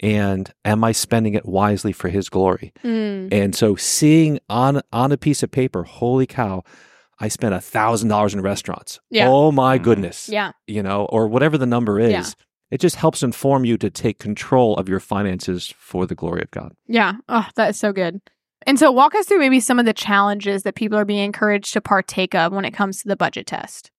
And 0.00 0.52
am 0.64 0.84
I 0.84 0.92
spending 0.92 1.34
it 1.34 1.46
wisely 1.46 1.92
for 1.92 2.08
His 2.08 2.28
glory? 2.28 2.72
Mm. 2.84 3.32
And 3.32 3.54
so, 3.54 3.76
seeing 3.76 4.38
on 4.48 4.82
on 4.92 5.12
a 5.12 5.16
piece 5.16 5.42
of 5.42 5.50
paper, 5.50 5.84
holy 5.84 6.26
cow, 6.26 6.64
I 7.18 7.28
spent 7.28 7.54
a 7.54 7.60
thousand 7.60 8.08
dollars 8.08 8.34
in 8.34 8.40
restaurants. 8.42 9.00
Yeah. 9.10 9.28
Oh 9.28 9.50
my 9.52 9.78
Mhm. 9.78 9.82
goodness. 9.82 10.28
Yeah. 10.28 10.52
You 10.66 10.82
know, 10.82 11.06
or 11.06 11.26
whatever 11.28 11.56
the 11.58 11.66
number 11.66 11.98
is. 11.98 12.10
Yeah. 12.10 12.24
It 12.70 12.80
just 12.80 12.96
helps 12.96 13.22
inform 13.22 13.64
you 13.64 13.78
to 13.78 13.90
take 13.90 14.18
control 14.18 14.76
of 14.76 14.88
your 14.88 15.00
finances 15.00 15.72
for 15.78 16.04
the 16.06 16.14
glory 16.16 16.42
of 16.42 16.50
God. 16.50 16.72
Yeah. 16.88 17.14
Oh, 17.28 17.46
that 17.54 17.70
is 17.70 17.78
so 17.78 17.92
good. 17.92 18.20
And 18.66 18.78
so, 18.78 18.90
walk 18.90 19.14
us 19.14 19.26
through 19.26 19.38
maybe 19.38 19.60
some 19.60 19.78
of 19.78 19.84
the 19.86 19.92
challenges 19.92 20.64
that 20.64 20.74
people 20.74 20.98
are 20.98 21.04
being 21.04 21.24
encouraged 21.24 21.72
to 21.74 21.80
partake 21.80 22.34
of 22.34 22.52
when 22.52 22.64
it 22.64 22.72
comes 22.72 23.00
to 23.02 23.08
the 23.08 23.14
budget 23.16 23.46
test. 23.46 23.90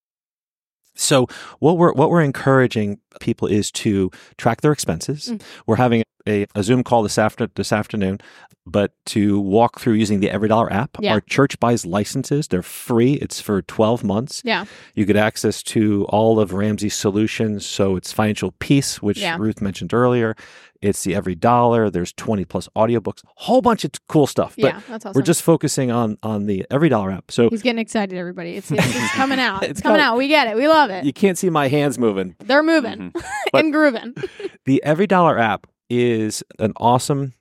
So 0.95 1.27
what 1.59 1.77
we're 1.77 1.93
what 1.93 2.09
we're 2.09 2.23
encouraging 2.23 2.99
people 3.21 3.47
is 3.47 3.71
to 3.71 4.09
track 4.37 4.61
their 4.61 4.71
expenses. 4.71 5.29
Mm. 5.29 5.41
We're 5.67 5.75
having 5.75 6.03
a, 6.27 6.45
a 6.55 6.63
Zoom 6.63 6.83
call 6.83 7.03
this 7.03 7.17
after 7.17 7.47
this 7.55 7.71
afternoon, 7.71 8.19
but 8.65 8.91
to 9.07 9.39
walk 9.39 9.79
through 9.79 9.93
using 9.93 10.19
the 10.19 10.29
Every 10.29 10.49
Dollar 10.49 10.71
app. 10.71 10.97
Yeah. 10.99 11.13
Our 11.13 11.21
church 11.21 11.59
buys 11.59 11.85
licenses; 11.85 12.47
they're 12.49 12.61
free. 12.63 13.13
It's 13.13 13.39
for 13.41 13.61
twelve 13.61 14.03
months. 14.03 14.41
Yeah. 14.45 14.65
You 14.95 15.05
get 15.05 15.15
access 15.15 15.63
to 15.63 16.05
all 16.09 16.39
of 16.39 16.53
Ramsey's 16.53 16.95
solutions. 16.95 17.65
So 17.65 17.95
it's 17.95 18.11
financial 18.11 18.51
peace, 18.59 19.01
which 19.01 19.19
Yeah. 19.19 19.37
Ruth 19.39 19.61
mentioned 19.61 19.93
earlier. 19.93 20.35
It's 20.79 21.03
the 21.03 21.15
Every 21.15 21.33
Dollar. 21.33 21.89
There's 21.89 22.13
twenty 22.13 22.45
plus 22.45 22.69
audiobooks, 22.75 23.23
whole 23.35 23.61
bunch 23.61 23.83
of 23.83 23.91
cool 24.07 24.27
stuff. 24.27 24.55
But 24.57 24.65
yeah. 24.73 24.81
That's 24.87 25.05
awesome. 25.07 25.13
we're 25.15 25.23
just 25.25 25.41
focusing 25.41 25.89
on 25.89 26.17
on 26.21 26.45
the 26.45 26.65
Every 26.69 26.89
Dollar 26.89 27.09
app. 27.11 27.31
So 27.31 27.49
He's 27.49 27.63
getting 27.63 27.79
excited, 27.79 28.15
everybody. 28.17 28.55
It's, 28.57 28.69
it's, 28.69 28.85
it's 28.95 29.11
coming 29.15 29.39
out. 29.39 29.63
It's 29.63 29.71
It's, 29.71 29.81
coming 29.81 29.99
coming- 29.99 30.05
out. 30.05 30.17
We 30.17 30.27
get 30.27 30.47
it. 30.47 30.55
We 30.55 30.67
love 30.67 30.89
it. 30.91 31.03
you 31.05 31.13
can't 31.13 31.37
see 31.37 31.49
my 31.49 31.67
hands 31.67 31.97
moving. 31.97 32.35
They're 32.39 32.61
moving 32.63 33.11
mm-hmm. 33.11 33.19
But- 33.51 33.63
and 33.63 33.73
grooving. 33.73 34.15
The 34.65 34.83
Every 34.83 35.07
Dollar 35.07 35.39
app 35.39 35.65
is 35.89 36.43
an 36.59 36.73
awesome 36.77 37.33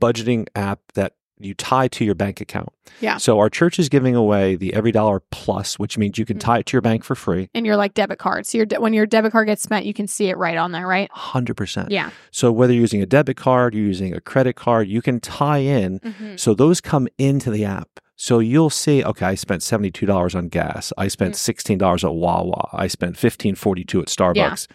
budgeting 0.00 0.46
app 0.54 0.80
that 0.94 1.14
you 1.38 1.52
tie 1.52 1.86
to 1.86 2.02
your 2.02 2.14
bank 2.14 2.40
account. 2.40 2.70
Yeah. 3.00 3.18
So 3.18 3.38
our 3.38 3.50
church 3.50 3.78
is 3.78 3.90
giving 3.90 4.14
away 4.16 4.56
the 4.56 4.72
Every 4.72 4.90
Dollar 4.90 5.20
Plus, 5.30 5.78
which 5.78 5.98
means 5.98 6.16
you 6.16 6.24
can 6.24 6.38
Mhm. 6.38 6.40
tie 6.40 6.58
it 6.60 6.66
to 6.66 6.72
your 6.74 6.80
bank 6.80 7.04
for 7.04 7.14
free. 7.14 7.50
And 7.54 7.66
your 7.66 7.76
like 7.76 7.92
debit 7.92 8.18
card. 8.18 8.46
So 8.46 8.56
your 8.56 8.64
de- 8.64 8.80
when 8.80 8.94
your 8.94 9.04
debit 9.04 9.32
card 9.32 9.46
gets 9.48 9.62
spent, 9.62 9.84
you 9.84 9.92
can 9.92 10.06
see 10.06 10.28
it 10.30 10.38
right 10.38 10.56
on 10.56 10.72
there, 10.72 10.86
right? 10.86 11.10
100%. 11.12 11.90
Yeah. 11.90 12.08
So 12.30 12.50
whether 12.50 12.72
you're 12.72 12.80
using 12.80 13.02
a 13.02 13.06
debit 13.06 13.36
card, 13.36 13.74
you're 13.74 13.84
using 13.84 14.14
a 14.14 14.20
credit 14.20 14.54
card, 14.56 14.88
you 14.88 15.02
can 15.02 15.20
tie 15.20 15.58
in. 15.58 16.00
Mhm. 16.00 16.40
So 16.40 16.54
those 16.54 16.80
come 16.80 17.06
into 17.18 17.50
the 17.50 17.66
app. 17.66 18.00
So 18.18 18.38
you'll 18.38 18.70
see, 18.70 19.04
okay, 19.04 19.26
I 19.26 19.34
spent 19.34 19.62
$72 19.62 20.34
on 20.34 20.48
gas. 20.48 20.90
I 20.96 21.08
spent 21.08 21.34
Mm. 21.34 21.36
$16 21.36 22.02
at 22.02 22.14
Wawa. 22.14 22.70
I 22.72 22.86
spent 22.86 23.18
$15.42 23.18 24.00
at 24.00 24.06
Starbucks. 24.08 24.68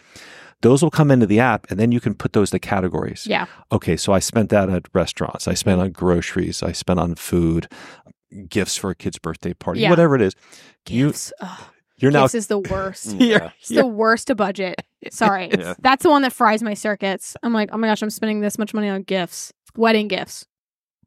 Those 0.62 0.82
will 0.82 0.90
come 0.90 1.10
into 1.10 1.26
the 1.26 1.38
app 1.40 1.70
and 1.70 1.78
then 1.78 1.92
you 1.92 2.00
can 2.00 2.14
put 2.14 2.32
those 2.32 2.50
to 2.50 2.58
categories. 2.58 3.26
Yeah. 3.28 3.46
okay, 3.70 3.96
so 3.96 4.12
I 4.12 4.18
spent 4.20 4.48
that 4.50 4.70
at 4.70 4.86
restaurants. 4.94 5.46
I 5.46 5.54
spent 5.54 5.80
on 5.80 5.90
groceries. 5.90 6.62
I 6.62 6.72
spent 6.72 6.98
on 6.98 7.14
food, 7.16 7.68
gifts 8.48 8.76
for 8.76 8.90
a 8.90 8.94
kid's 8.94 9.18
birthday 9.18 9.52
party, 9.54 9.80
Yeah. 9.80 9.90
whatever 9.90 10.14
it 10.16 10.22
is. 10.22 10.34
You, 10.88 11.08
Gifts. 11.08 11.32
Ugh, 11.40 11.60
you're 11.98 12.10
now 12.10 12.22
gifts 12.24 12.34
is 12.34 12.46
the 12.46 12.58
worst. 12.58 13.14
you're, 13.20 13.52
It's 13.60 13.68
the 13.68 13.86
worst 13.86 14.28
to 14.28 14.34
budget. 14.34 14.82
Sorry. 15.10 15.50
Yeah. 15.58 15.74
That's 15.80 16.02
the 16.02 16.10
one 16.10 16.22
that 16.22 16.32
fries 16.32 16.62
my 16.62 16.74
circuits. 16.74 17.36
I'm 17.42 17.52
like, 17.52 17.70
oh 17.72 17.76
my 17.78 17.88
gosh, 17.88 18.02
I'm 18.02 18.10
spending 18.10 18.40
this 18.40 18.58
much 18.58 18.72
money 18.72 18.88
on 18.88 19.02
gifts. 19.02 19.52
Wedding 19.76 20.08
gifts. 20.08 20.46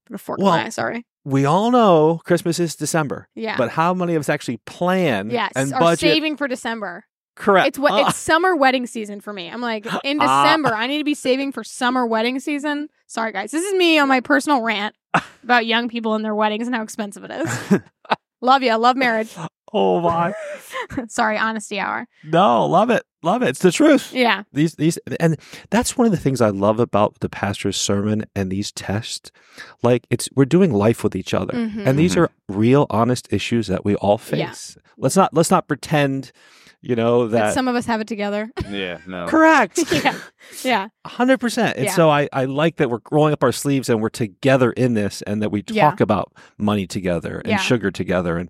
Put 0.05 0.15
a 0.15 0.17
fork 0.17 0.39
Well, 0.39 0.53
in 0.53 0.59
my 0.59 0.65
eye, 0.67 0.69
sorry. 0.69 1.05
we 1.23 1.45
all 1.45 1.71
know 1.71 2.21
Christmas 2.25 2.59
is 2.59 2.75
December, 2.75 3.27
Yeah. 3.35 3.57
but 3.57 3.71
how 3.71 3.93
many 3.93 4.13
of 4.15 4.19
us 4.19 4.29
actually 4.29 4.57
plan 4.65 5.29
yes. 5.31 5.51
and 5.55 5.73
are 5.73 5.79
budget 5.79 5.99
saving 5.99 6.37
for 6.37 6.47
December. 6.47 7.05
Correct. 7.35 7.67
It's 7.67 7.79
what 7.79 7.91
Uh, 7.93 8.07
it's 8.07 8.17
summer 8.17 8.55
wedding 8.55 8.87
season 8.87 9.19
for 9.21 9.33
me. 9.33 9.49
I'm 9.49 9.61
like 9.61 9.85
in 10.03 10.19
Ah. 10.21 10.43
December, 10.45 10.73
I 10.73 10.87
need 10.87 10.99
to 10.99 11.03
be 11.03 11.13
saving 11.15 11.51
for 11.51 11.63
summer 11.63 12.05
wedding 12.05 12.39
season. 12.39 12.89
Sorry 13.07 13.31
guys. 13.31 13.51
This 13.51 13.63
is 13.63 13.73
me 13.75 13.99
on 13.99 14.07
my 14.07 14.19
personal 14.21 14.61
rant 14.61 14.95
about 15.43 15.65
young 15.65 15.89
people 15.89 16.15
and 16.15 16.23
their 16.25 16.35
weddings 16.35 16.67
and 16.67 16.75
how 16.75 16.81
expensive 16.83 17.23
it 17.25 17.31
is. 17.31 17.79
love 18.41 18.63
you. 18.63 18.73
Love 18.75 18.95
marriage. 18.97 19.33
oh 19.73 19.99
my. 20.01 20.33
Sorry, 21.09 21.37
honesty 21.37 21.79
hour. 21.79 22.07
No, 22.23 22.65
love 22.65 22.89
it. 22.89 23.03
Love 23.23 23.41
it. 23.41 23.49
It's 23.49 23.59
the 23.59 23.71
truth. 23.71 24.13
Yeah. 24.13 24.43
These 24.53 24.75
these 24.75 24.97
and 25.19 25.37
that's 25.71 25.97
one 25.97 26.05
of 26.05 26.11
the 26.11 26.17
things 26.17 26.41
I 26.41 26.49
love 26.49 26.79
about 26.79 27.19
the 27.21 27.29
pastor's 27.29 27.75
sermon 27.75 28.25
and 28.35 28.51
these 28.51 28.71
tests. 28.71 29.31
Like 29.83 30.05
it's 30.09 30.29
we're 30.35 30.45
doing 30.45 30.71
life 30.71 31.03
with 31.03 31.15
each 31.15 31.33
other. 31.33 31.53
Mhm. 31.53 31.85
And 31.87 31.97
these 31.99 32.15
Mhm. 32.15 32.21
are 32.21 32.31
real 32.47 32.85
honest 32.89 33.27
issues 33.33 33.67
that 33.67 33.83
we 33.83 33.95
all 33.95 34.21
Yeah. 34.31 34.47
face. 34.51 34.77
Let's 34.97 35.15
not 35.15 35.33
let's 35.33 35.49
not 35.51 35.67
pretend, 35.67 36.31
you 36.85 36.95
know, 36.95 37.27
That 37.27 37.39
that 37.39 37.53
some 37.53 37.67
of 37.67 37.75
us 37.75 37.85
have 37.87 37.99
it 38.01 38.07
together. 38.07 38.51
Yeah, 38.69 38.99
no. 39.07 39.25
correct. 39.33 39.79
yeah. 39.91 40.17
Yeah. 40.63 40.87
hundred 41.05 41.39
percent. 41.39 41.77
And 41.77 41.85
Yeah. 41.85 41.93
so 41.95 42.09
I, 42.09 42.29
I 42.31 42.45
like 42.45 42.75
that 42.77 42.89
we're 42.89 42.99
rolling 43.11 43.33
up 43.33 43.43
our 43.43 43.51
sleeves 43.51 43.89
and 43.89 44.01
we're 44.01 44.09
together 44.09 44.71
in 44.71 44.93
this 44.93 45.21
and 45.23 45.41
that 45.41 45.51
we 45.51 45.63
Yeah. 45.69 45.89
talk 45.89 45.99
about 45.99 46.31
money 46.57 46.85
together 46.87 47.39
and 47.39 47.47
Yeah. 47.47 47.57
sugar 47.57 47.89
together 47.91 48.37
and 48.37 48.49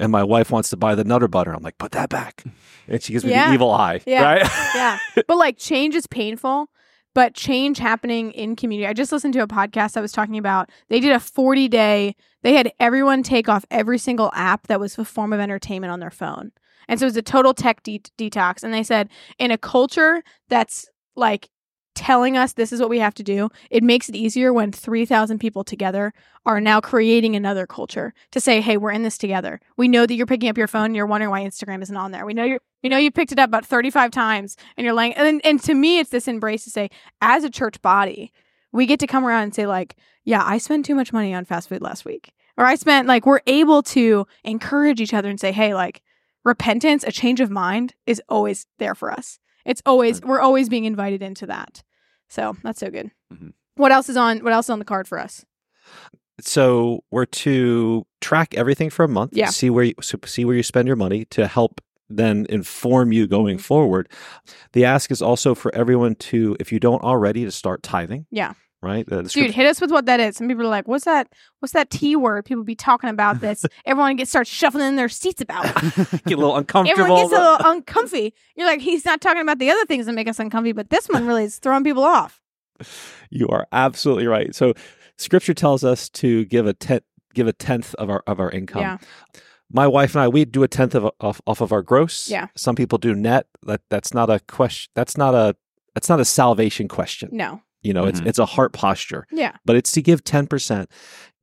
and 0.00 0.10
my 0.10 0.24
wife 0.24 0.50
wants 0.50 0.70
to 0.70 0.76
buy 0.78 0.94
the 0.94 1.04
Nutter 1.04 1.28
Butter. 1.28 1.52
I'm 1.52 1.62
like, 1.62 1.76
put 1.76 1.92
that 1.92 2.08
back. 2.08 2.42
And 2.88 3.02
she 3.02 3.12
gives 3.12 3.22
me 3.24 3.30
Yeah. 3.32 3.48
the 3.48 3.54
evil 3.54 3.70
eye. 3.70 4.00
Yeah. 4.06 4.22
Right? 4.22 4.50
yeah. 4.74 4.98
But 5.28 5.36
like 5.36 5.58
change 5.58 5.94
is 5.94 6.06
painful, 6.06 6.70
but 7.14 7.34
change 7.34 7.78
happening 7.78 8.32
in 8.32 8.56
community. 8.56 8.86
I 8.88 8.94
just 8.94 9.12
listened 9.12 9.34
to 9.34 9.40
a 9.42 9.46
podcast 9.46 9.96
I 9.96 10.00
was 10.00 10.10
talking 10.12 10.38
about. 10.38 10.70
They 10.88 11.00
did 11.00 11.12
a 11.12 11.20
40 11.20 11.68
day, 11.68 12.16
they 12.42 12.54
had 12.54 12.72
everyone 12.80 13.22
take 13.22 13.48
off 13.48 13.64
every 13.70 13.98
single 13.98 14.30
app 14.34 14.66
that 14.68 14.80
was 14.80 14.98
a 14.98 15.04
form 15.04 15.32
of 15.34 15.38
entertainment 15.40 15.92
on 15.92 16.00
their 16.00 16.10
phone. 16.10 16.50
And 16.90 16.98
so 16.98 17.06
it 17.06 17.10
was 17.10 17.16
a 17.16 17.22
total 17.22 17.54
tech 17.54 17.82
de- 17.84 18.02
detox. 18.18 18.62
And 18.62 18.74
they 18.74 18.82
said, 18.82 19.08
in 19.38 19.50
a 19.50 19.56
culture 19.56 20.22
that's 20.48 20.88
like 21.14 21.48
telling 21.94 22.36
us 22.36 22.52
this 22.52 22.72
is 22.72 22.80
what 22.80 22.90
we 22.90 22.98
have 22.98 23.14
to 23.14 23.22
do, 23.22 23.48
it 23.70 23.82
makes 23.82 24.08
it 24.08 24.16
easier 24.16 24.52
when 24.52 24.72
3,000 24.72 25.38
people 25.38 25.64
together 25.64 26.12
are 26.44 26.60
now 26.60 26.80
creating 26.80 27.36
another 27.36 27.66
culture 27.66 28.12
to 28.32 28.40
say, 28.40 28.60
hey, 28.60 28.76
we're 28.76 28.90
in 28.90 29.02
this 29.02 29.16
together. 29.16 29.60
We 29.76 29.86
know 29.86 30.04
that 30.04 30.14
you're 30.14 30.26
picking 30.26 30.48
up 30.48 30.58
your 30.58 30.66
phone 30.66 30.86
and 30.86 30.96
you're 30.96 31.06
wondering 31.06 31.30
why 31.30 31.42
Instagram 31.42 31.82
isn't 31.82 31.96
on 31.96 32.10
there. 32.10 32.26
We 32.26 32.34
know 32.34 32.44
you're 32.44 32.60
you 32.82 32.88
know 32.88 32.96
you 32.96 33.10
picked 33.10 33.32
it 33.32 33.38
up 33.38 33.48
about 33.48 33.66
35 33.66 34.10
times 34.10 34.56
and 34.76 34.84
you're 34.84 34.94
like 34.94 35.14
and, 35.16 35.40
and 35.44 35.62
to 35.62 35.74
me 35.74 35.98
it's 35.98 36.10
this 36.10 36.28
embrace 36.28 36.64
to 36.64 36.70
say 36.70 36.88
as 37.20 37.44
a 37.44 37.50
church 37.50 37.80
body 37.82 38.32
we 38.72 38.86
get 38.86 39.00
to 39.00 39.06
come 39.06 39.24
around 39.24 39.42
and 39.44 39.54
say 39.54 39.66
like 39.66 39.96
yeah 40.24 40.42
i 40.44 40.58
spent 40.58 40.84
too 40.84 40.94
much 40.94 41.12
money 41.12 41.34
on 41.34 41.44
fast 41.44 41.68
food 41.68 41.82
last 41.82 42.04
week 42.04 42.32
or 42.56 42.64
i 42.64 42.74
spent 42.74 43.06
like 43.06 43.26
we're 43.26 43.40
able 43.46 43.82
to 43.82 44.26
encourage 44.44 45.00
each 45.00 45.14
other 45.14 45.28
and 45.28 45.40
say 45.40 45.52
hey 45.52 45.74
like 45.74 46.02
repentance 46.44 47.04
a 47.04 47.12
change 47.12 47.40
of 47.40 47.50
mind 47.50 47.94
is 48.06 48.20
always 48.28 48.66
there 48.78 48.94
for 48.94 49.10
us 49.10 49.38
it's 49.66 49.82
always 49.86 50.20
we're 50.22 50.40
always 50.40 50.68
being 50.68 50.84
invited 50.84 51.22
into 51.22 51.46
that 51.46 51.82
so 52.28 52.56
that's 52.62 52.80
so 52.80 52.90
good 52.90 53.10
Mhm. 53.32 53.52
what 53.76 53.92
else 53.92 54.08
is 54.08 54.16
on 54.16 54.38
what 54.40 54.52
else 54.52 54.66
is 54.66 54.70
on 54.70 54.78
the 54.78 54.84
card 54.84 55.06
for 55.06 55.18
us 55.18 55.44
so 56.40 57.04
we're 57.10 57.26
to 57.26 58.06
track 58.22 58.54
everything 58.54 58.88
for 58.90 59.04
a 59.04 59.08
month, 59.08 59.32
Yeah. 59.34 59.48
see 59.50 59.68
where 59.68 59.84
you 59.84 59.94
so 60.00 60.18
see 60.24 60.44
where 60.46 60.56
you 60.56 60.62
spend 60.62 60.86
your 60.86 60.96
money 60.96 61.26
to 61.26 61.46
help 61.46 61.80
then 62.08 62.46
inform 62.48 63.12
you 63.12 63.26
going 63.28 63.58
Mhm. 63.58 63.60
forward. 63.60 64.08
The 64.72 64.84
ask 64.84 65.10
is 65.12 65.20
also 65.22 65.54
for 65.54 65.72
everyone 65.74 66.14
to, 66.16 66.56
if 66.58 66.72
you 66.72 66.80
don't 66.80 67.04
already, 67.04 67.44
to 67.44 67.50
start 67.52 67.82
tithing. 67.84 68.26
Yeah. 68.30 68.54
Right. 68.82 69.06
The 69.06 69.24
dude 69.24 69.50
hit 69.50 69.66
us 69.66 69.78
with 69.80 69.90
what 69.90 70.06
that 70.06 70.20
is 70.20 70.38
some 70.38 70.48
people 70.48 70.64
are 70.64 70.68
like 70.68 70.88
what's 70.88 71.04
that 71.04 71.28
what's 71.58 71.74
that 71.74 71.90
t 71.90 72.16
word 72.16 72.46
people 72.46 72.64
be 72.64 72.74
talking 72.74 73.10
about 73.10 73.40
this 73.42 73.66
everyone 73.84 74.16
gets 74.16 74.30
starts 74.30 74.48
shuffling 74.48 74.86
in 74.86 74.96
their 74.96 75.10
seats 75.10 75.42
about 75.42 75.64
get 75.74 76.32
a 76.32 76.36
little 76.36 76.56
uncomfortable. 76.56 77.02
Everyone 77.02 77.22
gets 77.22 77.32
a 77.32 77.42
little 77.42 77.66
uncomfy. 77.70 78.32
You're 78.56 78.66
like, 78.66 78.80
he's 78.80 79.04
not 79.04 79.20
talking 79.20 79.42
about 79.42 79.58
the 79.58 79.70
other 79.70 79.84
things 79.84 80.06
that 80.06 80.14
make 80.14 80.28
us 80.28 80.38
uncomfy, 80.38 80.72
but 80.72 80.88
this 80.88 81.08
one 81.08 81.26
really 81.26 81.44
is 81.44 81.58
throwing 81.58 81.84
people 81.84 82.04
off. 82.04 82.40
You 83.32 83.46
are 83.46 83.68
absolutely 83.70 84.26
right. 84.26 84.52
So 84.56 84.74
scripture 85.16 85.54
tells 85.54 85.84
us 85.84 86.08
to 86.08 86.44
give 86.46 86.66
a 86.66 86.72
tenth 86.72 87.04
give 87.32 87.46
a 87.46 87.52
tenth 87.52 87.94
of 87.94 88.10
our 88.10 88.24
of 88.26 88.40
our 88.40 88.50
income. 88.50 88.80
Yeah. 88.80 88.98
My 89.70 89.86
wife 89.86 90.16
and 90.16 90.22
I 90.22 90.28
we 90.28 90.44
do 90.44 90.64
a 90.64 90.68
tenth 90.68 90.96
of 90.96 91.08
off, 91.20 91.40
off 91.46 91.60
of 91.60 91.70
our 91.70 91.82
gross. 91.82 92.28
Yeah. 92.28 92.48
Some 92.56 92.74
people 92.74 92.98
do 92.98 93.14
net. 93.14 93.46
That 93.62 93.82
that's 93.88 94.12
not 94.12 94.30
a 94.30 94.40
question 94.40 94.90
that's 94.96 95.16
not 95.16 95.34
a 95.34 95.54
that's 95.94 96.08
not 96.08 96.18
a 96.18 96.24
salvation 96.24 96.88
question. 96.88 97.28
No. 97.32 97.62
You 97.82 97.92
know, 97.94 98.04
it's 98.04 98.20
Mhm. 98.20 98.26
it's 98.26 98.38
a 98.38 98.46
heart 98.46 98.72
posture. 98.72 99.26
Yeah. 99.32 99.52
But 99.64 99.76
it's 99.76 99.92
to 99.92 100.02
give 100.02 100.22
10%. 100.24 100.88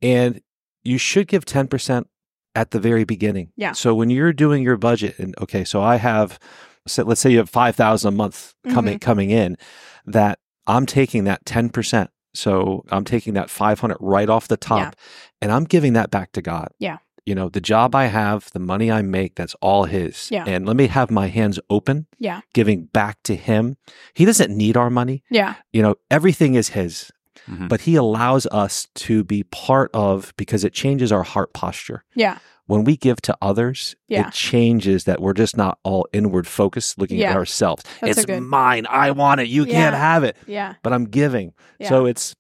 And 0.02 0.42
you 0.84 0.98
should 0.98 1.28
give 1.28 1.46
10% 1.46 2.08
at 2.56 2.72
the 2.72 2.80
very 2.80 3.04
beginning. 3.04 3.52
Yeah. 3.56 3.72
So 3.74 3.94
when 3.96 4.10
you're 4.10 4.34
doing 4.34 4.64
your 4.64 4.78
budget 4.78 5.18
and 5.20 5.36
okay, 5.42 5.64
so 5.64 5.82
I 5.82 5.96
have 5.98 6.40
so 6.88 7.04
let's 7.04 7.20
say 7.20 7.30
you 7.32 7.40
have 7.40 7.50
5,000 7.50 8.08
a 8.08 8.12
month 8.16 8.54
coming 8.70 8.96
Mm-hmm. 8.96 9.00
coming 9.06 9.30
in 9.32 9.58
that 10.06 10.40
I'm 10.68 10.86
taking 10.86 11.26
that 11.26 11.44
10%. 11.46 12.10
So 12.34 12.86
I'm 12.92 13.04
taking 13.04 13.34
that 13.34 13.50
500 13.50 13.98
right 14.00 14.30
off 14.30 14.48
the 14.48 14.58
top 14.58 14.96
and 15.42 15.52
I'm 15.52 15.64
giving 15.66 15.94
that 15.94 16.12
back 16.12 16.32
to 16.34 16.42
God. 16.42 16.70
Yeah. 16.80 16.98
You 17.28 17.36
know, 17.36 17.50
the 17.50 17.60
job 17.74 17.94
I 17.94 18.06
have, 18.06 18.50
the 18.54 18.60
money 18.60 18.90
I 18.90 19.02
make, 19.02 19.36
that's 19.36 19.54
all 19.62 19.84
his. 19.84 20.30
Yeah. 20.32 20.46
And 20.48 20.66
let 20.66 20.78
me 20.78 20.88
have 20.88 21.12
my 21.12 21.28
hands 21.28 21.60
open, 21.70 22.08
Yeah. 22.20 22.40
giving 22.54 22.86
back 22.86 23.18
to 23.24 23.36
him. 23.36 23.76
He 24.14 24.24
doesn't 24.24 24.56
need 24.56 24.78
our 24.78 24.90
money. 24.90 25.24
Yeah. 25.30 25.56
You 25.74 25.82
know, 25.82 25.96
everything 26.10 26.56
is 26.56 26.70
his 26.70 27.12
Mhm. 27.50 27.70
but 27.70 27.82
he 27.82 27.96
allows 27.96 28.46
us 28.48 28.88
to 28.96 29.24
be 29.24 29.44
part 29.44 29.90
of 29.94 30.34
because 30.38 30.64
it 30.64 30.74
changes 30.74 31.12
our 31.12 31.24
heart 31.24 31.54
posture. 31.54 32.04
Yeah. 32.16 32.38
When 32.66 32.84
we 32.84 32.98
give 32.98 33.22
to 33.22 33.38
others, 33.42 33.96
Yeah. 34.10 34.28
it 34.28 34.34
changes 34.34 35.04
that 35.06 35.22
we're 35.22 35.34
just 35.34 35.56
not 35.56 35.78
all 35.84 36.08
inward 36.12 36.46
focused 36.48 36.98
looking 37.00 37.20
Yeah. 37.20 37.30
at 37.32 37.36
ourselves. 37.38 37.84
That's 38.02 38.18
it's 38.20 38.26
good. 38.26 38.42
mine. 38.42 38.86
I 38.90 39.12
want 39.12 39.40
it. 39.42 39.48
You 39.48 39.66
can't 39.66 39.96
have 39.96 40.24
it, 40.26 40.36
Yeah. 40.48 40.74
but 40.84 40.92
I'm 40.94 41.06
giving. 41.06 41.54
Yeah. 41.80 41.90
So 41.90 42.06
it's 42.06 42.36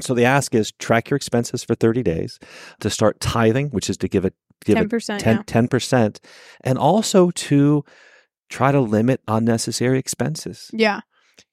so 0.00 0.14
the 0.14 0.24
ask 0.24 0.54
is 0.54 0.72
track 0.78 1.10
your 1.10 1.16
expenses 1.16 1.64
for 1.64 1.74
30 1.74 2.02
days 2.02 2.38
to 2.80 2.90
start 2.90 3.20
tithing, 3.20 3.70
which 3.70 3.90
is 3.90 3.96
to 3.98 4.08
give 4.08 4.24
it 4.24 4.34
give 4.64 4.74
Ten 4.76 4.84
it 4.86 4.90
percent. 4.90 5.20
10 5.20 5.68
10% 5.68 6.18
and 6.64 6.78
also 6.78 7.30
to 7.30 7.84
try 8.50 8.72
to 8.72 8.80
limit 8.80 9.20
unnecessary 9.28 9.98
expenses 9.98 10.68
Yeah. 10.72 11.00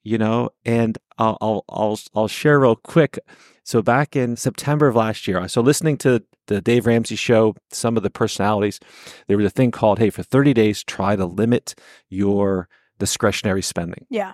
you 0.02 0.18
know 0.18 0.50
and 0.64 0.98
I'll, 1.18 1.38
I'll 1.40 1.64
i'll 1.68 1.98
i'll 2.14 2.28
share 2.28 2.58
real 2.60 2.74
quick 2.76 3.18
so 3.62 3.80
back 3.80 4.16
in 4.16 4.36
september 4.36 4.88
of 4.88 4.96
last 4.96 5.26
year 5.28 5.46
so 5.48 5.60
listening 5.60 5.96
to 5.98 6.22
the 6.48 6.60
dave 6.60 6.84
ramsey 6.86 7.14
show 7.16 7.54
some 7.70 7.96
of 7.96 8.02
the 8.02 8.10
personalities 8.10 8.80
there 9.28 9.36
was 9.36 9.46
a 9.46 9.50
thing 9.50 9.70
called 9.70 9.98
hey 10.00 10.10
for 10.10 10.22
30 10.24 10.52
days 10.52 10.82
try 10.82 11.14
to 11.16 11.24
limit 11.26 11.74
your 12.10 12.68
discretionary 12.98 13.62
spending 13.62 14.04
Yeah. 14.10 14.32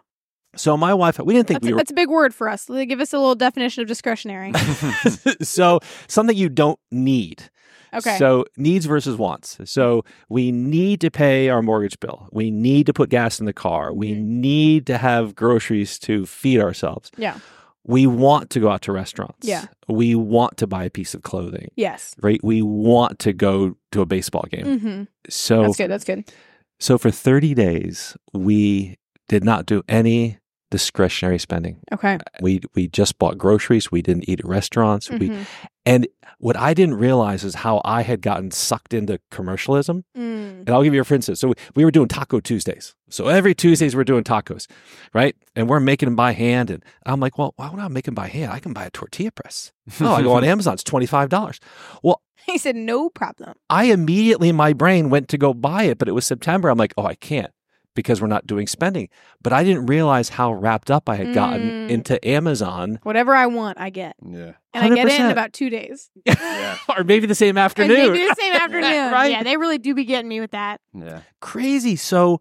So 0.57 0.77
my 0.77 0.93
wife 0.95 1.19
we 1.19 1.35
didn't 1.35 1.49
think 1.49 1.61
That's, 1.61 1.67
we 1.69 1.73
were 1.73 1.79
that's 1.79 1.91
a 1.91 1.95
big 1.95 2.09
word 2.11 2.35
for 2.35 2.49
us. 2.49 2.67
Give 2.67 3.01
us 3.01 3.13
a 3.13 3.19
little 3.19 3.35
definition 3.35 3.83
of 3.83 3.89
discretionary. 3.89 4.53
so 5.43 5.81
something 6.09 6.37
you 6.37 6.49
don't 6.49 6.79
need 6.91 7.51
Okay. 7.95 8.17
So 8.17 8.47
needs 8.57 8.87
versus 8.87 9.17
wants. 9.19 9.59
So 9.67 10.03
we 10.31 10.51
need 10.51 11.03
to 11.03 11.11
pay 11.11 11.51
our 11.51 11.61
mortgage 11.61 12.01
bill. 12.01 12.27
We 12.33 12.51
need 12.51 12.87
to 12.87 12.95
put 12.95 13.11
gas 13.11 13.39
in 13.39 13.45
the 13.45 13.53
car. 13.53 13.93
We 13.93 14.13
Mhm. 14.15 14.23
need 14.25 14.87
to 14.87 14.97
have 14.97 15.35
groceries 15.35 15.99
to 16.01 16.25
feed 16.25 16.59
ourselves. 16.59 17.11
Yeah. 17.19 17.37
We 17.85 18.07
want 18.07 18.49
to 18.51 18.61
go 18.61 18.71
out 18.71 18.81
to 18.83 18.93
restaurants. 18.93 19.47
Yeah. 19.47 19.67
We 19.89 20.15
want 20.15 20.57
to 20.59 20.67
buy 20.67 20.85
a 20.85 20.91
piece 20.91 21.13
of 21.15 21.23
clothing. 21.23 21.69
yes. 21.77 22.15
Right? 22.23 22.41
We 22.43 22.63
want 22.63 23.19
to 23.19 23.35
go 23.35 23.77
to 23.91 24.01
a 24.01 24.07
baseball 24.07 24.47
game. 24.51 24.79
hmm 24.79 25.03
So 25.29 25.63
That's 25.65 25.77
good. 25.77 25.91
That's 25.91 26.05
good. 26.05 26.33
so 26.81 26.97
for 26.97 27.11
30 27.11 27.53
days 27.53 28.17
we 28.33 28.97
did 29.29 29.45
not 29.45 29.67
do 29.67 29.83
any 29.87 30.39
discretionary 30.73 31.39
spending. 31.39 31.77
Okay. 31.93 32.19
We 32.41 32.61
we 32.75 32.89
just 32.89 33.19
bought 33.21 33.39
groceries. 33.39 33.93
We 33.93 34.03
didn't 34.03 34.29
eat 34.29 34.41
at 34.41 34.47
restaurants. 34.49 35.09
We 35.11 35.29
Mhm. 35.29 35.47
and 35.87 36.09
what 36.39 36.57
I 36.57 36.75
didn't 36.75 36.97
realize 36.97 37.45
is 37.45 37.55
how 37.57 37.81
I 37.85 38.03
had 38.03 38.21
gotten 38.23 38.51
sucked 38.51 38.93
into 38.95 39.21
commercialism. 39.31 40.05
Mm. 40.17 40.61
And 40.67 40.71
I'll 40.71 40.83
give 40.83 40.95
you 40.95 41.01
a 41.03 41.05
for 41.05 41.15
instance. 41.15 41.39
So 41.41 41.49
we, 41.49 41.55
we 41.77 41.85
were 41.85 41.91
doing 41.93 42.09
Taco 42.09 42.41
Tuesdays. 42.41 42.95
So 43.11 43.29
every 43.29 43.55
Tuesdays 43.55 43.95
we're 43.95 44.03
doing 44.13 44.25
tacos, 44.25 44.67
right? 45.15 45.37
And 45.55 45.69
we're 45.69 45.79
making 45.81 46.07
them 46.09 46.17
by 46.17 46.33
hand. 46.33 46.71
And 46.71 46.83
I'm 47.07 47.21
like, 47.21 47.37
well, 47.39 47.53
why 47.57 47.69
would 47.71 47.79
I 47.81 47.89
make 47.89 48.07
them 48.07 48.15
by 48.15 48.29
hand? 48.29 48.51
I 48.51 48.59
can 48.59 48.73
buy 48.73 48.87
a 48.87 48.91
tortilla 48.91 49.31
press. 49.31 49.71
Oh, 50.01 50.15
I 50.15 50.23
go 50.23 50.33
on 50.33 50.43
Amazon. 50.55 50.75
It's 50.75 50.83
twenty 50.83 51.07
five 51.07 51.29
dollars. 51.29 51.61
Well, 52.03 52.23
He 52.47 52.59
said, 52.59 52.75
no 52.75 53.09
problem. 53.11 53.55
I 53.71 53.85
immediately 53.85 54.49
in 54.49 54.57
my 54.57 54.73
brain 54.73 55.11
went 55.11 55.29
to 55.29 55.39
go 55.39 55.55
buy 55.55 55.85
it, 55.85 55.99
but 55.99 56.09
it 56.09 56.13
was 56.13 56.27
September. 56.27 56.71
I'm 56.71 56.79
like, 56.79 56.95
oh, 56.97 57.07
I 57.07 57.15
can't 57.15 57.53
because 57.95 58.21
we're 58.21 58.27
not 58.29 58.47
doing 58.47 58.67
spending. 58.67 59.09
But 59.43 59.53
I 59.53 59.65
didn't 59.65 59.87
realize 59.87 60.29
how 60.31 60.53
wrapped 60.53 60.91
up 60.91 61.09
I 61.09 61.17
had 61.17 61.35
gotten 61.35 61.63
Mm. 61.69 61.91
into 61.91 62.29
Amazon, 62.29 62.99
Whatever 63.03 63.35
I 63.35 63.47
want, 63.47 63.79
I 63.81 63.91
get. 63.91 64.17
yeah. 64.25 64.53
And 64.75 64.93
I 64.93 64.95
get 64.95 65.07
it 65.09 65.21
in 65.21 65.31
about 65.31 65.53
two 65.53 65.69
days. 65.71 66.11
Yeah. 66.27 66.77
or 66.97 67.05
maybe 67.05 67.27
the 67.27 67.35
same 67.35 67.51
And 67.51 67.59
afternoon. 67.61 68.13
maybe 68.13 68.27
the 68.29 68.35
same 68.39 68.53
afternoon. 68.63 69.13
Right? 69.13 69.31
Yeah, 69.33 69.43
they 69.43 69.57
really 69.57 69.79
do 69.79 69.95
be 69.95 70.05
getting 70.05 70.29
me 70.29 70.41
with 70.41 70.53
that. 70.53 70.81
Yeah. 70.95 71.21
Crazy. 71.41 71.97
So 71.97 72.41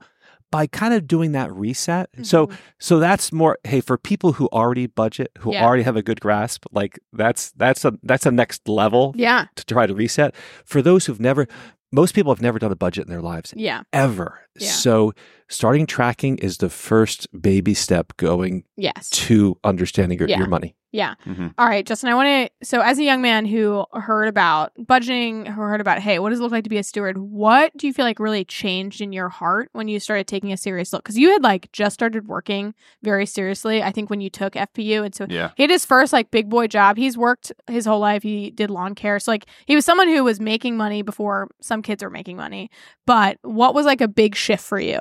by 0.51 0.67
kind 0.67 0.93
of 0.93 1.08
doing 1.08 1.31
that 1.31 1.51
reset, 1.53 2.10
so 2.24 2.48
Mhm. 2.48 2.58
so 2.79 3.00
that's 3.00 3.31
more. 3.31 3.58
Hey, 3.63 3.79
for 3.81 3.98
people 3.98 4.34
who 4.34 4.48
already 4.51 4.86
budget, 4.86 5.31
who 5.39 5.53
Yeah. 5.53 5.65
already 5.65 5.84
have 5.84 5.96
a 5.96 6.01
good 6.03 6.20
grasp, 6.20 6.65
like 6.74 7.00
that's 7.13 7.51
that's 7.53 7.86
a 7.86 7.93
that's 8.03 8.25
a 8.25 8.31
next 8.31 8.67
level 8.67 9.13
yeah. 9.15 9.46
to 9.55 9.65
try 9.65 9.86
to 9.88 9.96
reset. 9.96 10.36
For 10.65 10.81
those 10.81 11.05
who've 11.05 11.22
never, 11.22 11.48
most 11.93 12.13
people 12.13 12.34
have 12.34 12.41
never 12.41 12.60
done 12.60 12.72
a 12.72 12.75
budget 12.75 13.05
in 13.05 13.12
their 13.12 13.22
lives 13.22 13.53
Yeah. 13.55 13.84
ever. 13.93 14.41
Yeah. 14.60 14.70
So 14.72 15.13
starting 15.50 15.86
tracking 15.86 16.38
is 16.39 16.58
the 16.58 16.70
first 16.70 17.27
baby 17.41 17.74
step 17.74 18.15
going 18.17 18.63
Yes. 18.77 19.10
to 19.12 19.58
understanding 19.63 20.17
your, 20.20 20.27
Yeah. 20.29 20.38
your 20.39 20.48
money. 20.48 20.75
Yeah. 20.93 21.15
Mhm. 21.25 21.53
All 21.58 21.67
right, 21.67 21.86
Justin, 21.86 22.10
I 22.10 22.15
want 22.15 22.27
to. 22.62 22.67
So, 22.67 22.81
as 22.81 23.00
a 23.00 23.03
young 23.05 23.22
man 23.22 23.46
who 23.46 23.86
heard 23.93 24.27
about 24.27 24.74
budgeting, 24.77 25.48
who 25.48 25.62
heard 25.62 25.79
about, 25.79 26.00
hey, 26.00 26.20
what 26.20 26.31
does 26.31 26.39
it 26.41 26.43
look 26.43 26.51
like 26.51 26.65
to 26.65 26.70
be 26.70 26.77
a 26.77 26.84
steward? 26.84 27.17
What 27.17 27.72
do 27.77 27.88
you 27.88 27.93
feel 27.93 28.03
like 28.03 28.20
really 28.20 28.43
changed 28.43 29.00
in 29.00 29.13
your 29.13 29.29
heart 29.29 29.70
when 29.72 29.88
you 29.88 30.01
started 30.01 30.27
taking 30.27 30.51
a 30.51 30.58
serious 30.58 30.91
look? 30.91 31.03
Because 31.03 31.17
you 31.17 31.31
had 31.31 31.43
like 31.43 31.72
just 31.72 31.93
started 31.93 32.27
working 32.27 32.74
very 33.03 33.25
seriously, 33.25 33.81
I 33.81 33.91
think, 33.93 34.10
when 34.10 34.20
you 34.20 34.29
took 34.29 34.58
FPU. 34.58 35.05
And 35.05 35.15
so 35.15 35.27
Yeah. 35.29 35.51
he 35.55 35.63
had 35.63 35.70
his 35.70 35.86
first 35.86 36.12
like 36.12 36.29
big 36.29 36.50
boy 36.50 36.67
job. 36.67 36.98
He's 36.98 37.17
worked 37.17 37.53
his 37.67 37.86
whole 37.86 38.00
life. 38.01 38.24
He 38.24 38.51
did 38.51 38.70
lawn 38.70 38.93
care. 38.93 39.17
So, 39.20 39.31
like, 39.31 39.46
he 39.67 39.75
was 39.75 39.86
someone 39.86 40.10
who 40.10 40.25
was 40.25 40.41
making 40.41 40.75
money 40.75 41.03
before 41.03 41.48
some 41.62 41.81
kids 41.81 42.03
were 42.03 42.10
making 42.10 42.36
money. 42.36 42.70
But 43.08 43.38
what 43.43 43.74
was 43.74 43.86
like 43.86 44.01
a 44.01 44.10
big 44.10 44.36
shift 44.41 44.63
for 44.63 44.79
you? 44.79 45.00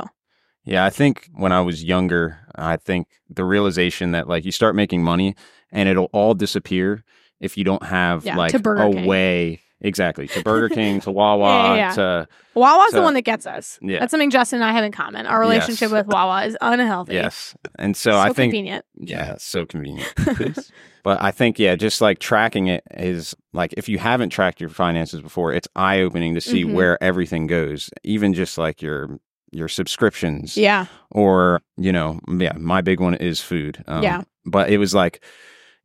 Yeah, 0.64 0.84
I 0.84 0.90
think 0.90 1.28
when 1.34 1.52
I 1.52 1.60
was 1.62 1.82
younger, 1.82 2.38
I 2.54 2.76
think 2.76 3.08
the 3.28 3.44
realization 3.44 4.12
that 4.12 4.28
like 4.28 4.44
you 4.44 4.52
start 4.52 4.74
making 4.76 5.02
money 5.02 5.34
and 5.72 5.88
it'll 5.88 6.10
all 6.12 6.34
disappear 6.34 7.02
if 7.40 7.56
you 7.56 7.64
don't 7.64 7.82
have 7.84 8.24
Yeah, 8.24 8.36
like 8.36 8.52
to 8.52 8.58
a 8.58 8.90
King. 8.92 9.06
way 9.06 9.60
exactly 9.80 10.28
to 10.28 10.42
Burger 10.42 10.68
King 10.74 11.00
to 11.00 11.10
Wawa 11.10 11.48
Yeah, 11.48 11.74
yeah, 11.76 11.92
to 11.94 12.28
Wawa's 12.54 12.92
the 12.92 13.00
one 13.00 13.14
that 13.14 13.22
gets 13.22 13.46
us. 13.46 13.78
Yeah. 13.80 14.00
That's 14.00 14.10
something 14.10 14.30
Justin 14.30 14.60
and 14.60 14.68
I 14.68 14.72
have 14.74 14.84
in 14.84 14.92
common. 14.92 15.26
Our 15.26 15.40
relationship 15.40 15.90
Yes. 15.90 16.04
with 16.04 16.06
Wawa 16.08 16.44
is 16.44 16.56
unhealthy. 16.60 17.14
yes, 17.14 17.54
and 17.78 17.96
so, 17.96 18.10
So, 18.12 18.18
I 18.18 18.26
think 18.26 18.52
convenient. 18.52 18.84
yeah, 18.96 19.36
so 19.38 19.64
convenient. 19.64 20.12
But 21.02 21.22
I 21.22 21.30
think, 21.30 21.58
yeah, 21.58 21.76
just 21.76 22.02
like 22.02 22.18
tracking 22.18 22.66
it 22.66 22.84
is 22.92 23.34
like 23.54 23.72
if 23.78 23.88
you 23.88 23.96
haven't 23.98 24.28
tracked 24.30 24.60
your 24.60 24.68
finances 24.68 25.22
before, 25.22 25.54
it's 25.54 25.66
eye 25.74 26.00
opening 26.02 26.34
to 26.34 26.42
see 26.42 26.62
Mhm. 26.64 26.74
where 26.74 27.02
everything 27.02 27.46
goes, 27.46 27.88
even 28.04 28.34
just 28.34 28.58
like 28.58 28.82
your 28.82 29.18
your 29.52 29.68
subscriptions 29.68 30.56
yeah. 30.56 30.86
or 31.10 31.60
you 31.76 31.92
know, 31.92 32.20
yeah, 32.28 32.52
my 32.56 32.80
big 32.80 33.00
one 33.00 33.14
is 33.14 33.40
food. 33.40 33.82
Um, 33.86 34.02
Yeah. 34.02 34.22
but 34.44 34.70
it 34.70 34.78
was 34.78 34.94
like, 34.94 35.22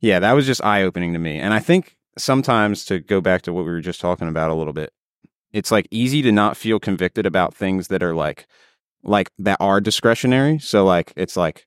yeah, 0.02 0.20
that 0.20 0.34
was 0.34 0.46
just 0.46 0.64
eye 0.64 0.84
opening 0.84 1.14
to 1.14 1.20
me, 1.20 1.40
and 1.40 1.54
I 1.54 1.60
think 1.60 1.96
sometimes 2.18 2.86
to 2.86 3.00
go 3.00 3.22
back 3.22 3.42
to 3.44 3.54
what 3.54 3.66
we 3.66 3.72
were 3.72 3.82
just 3.82 4.00
talking 4.00 4.28
about 4.28 4.52
a 4.52 4.54
little 4.54 4.74
bit, 4.74 4.94
it's 5.52 5.72
like 5.72 5.88
easy 5.92 6.22
to 6.22 6.32
not 6.32 6.58
feel 6.58 6.80
convicted 6.80 7.26
about 7.26 7.54
things 7.54 7.88
that 7.90 8.04
are 8.04 8.14
like 8.14 8.48
like 9.04 9.30
that 9.40 9.58
are 9.60 9.80
discretionary. 9.82 10.60
So 10.60 10.86
like 10.86 11.14
it's 11.16 11.38
like 11.38 11.66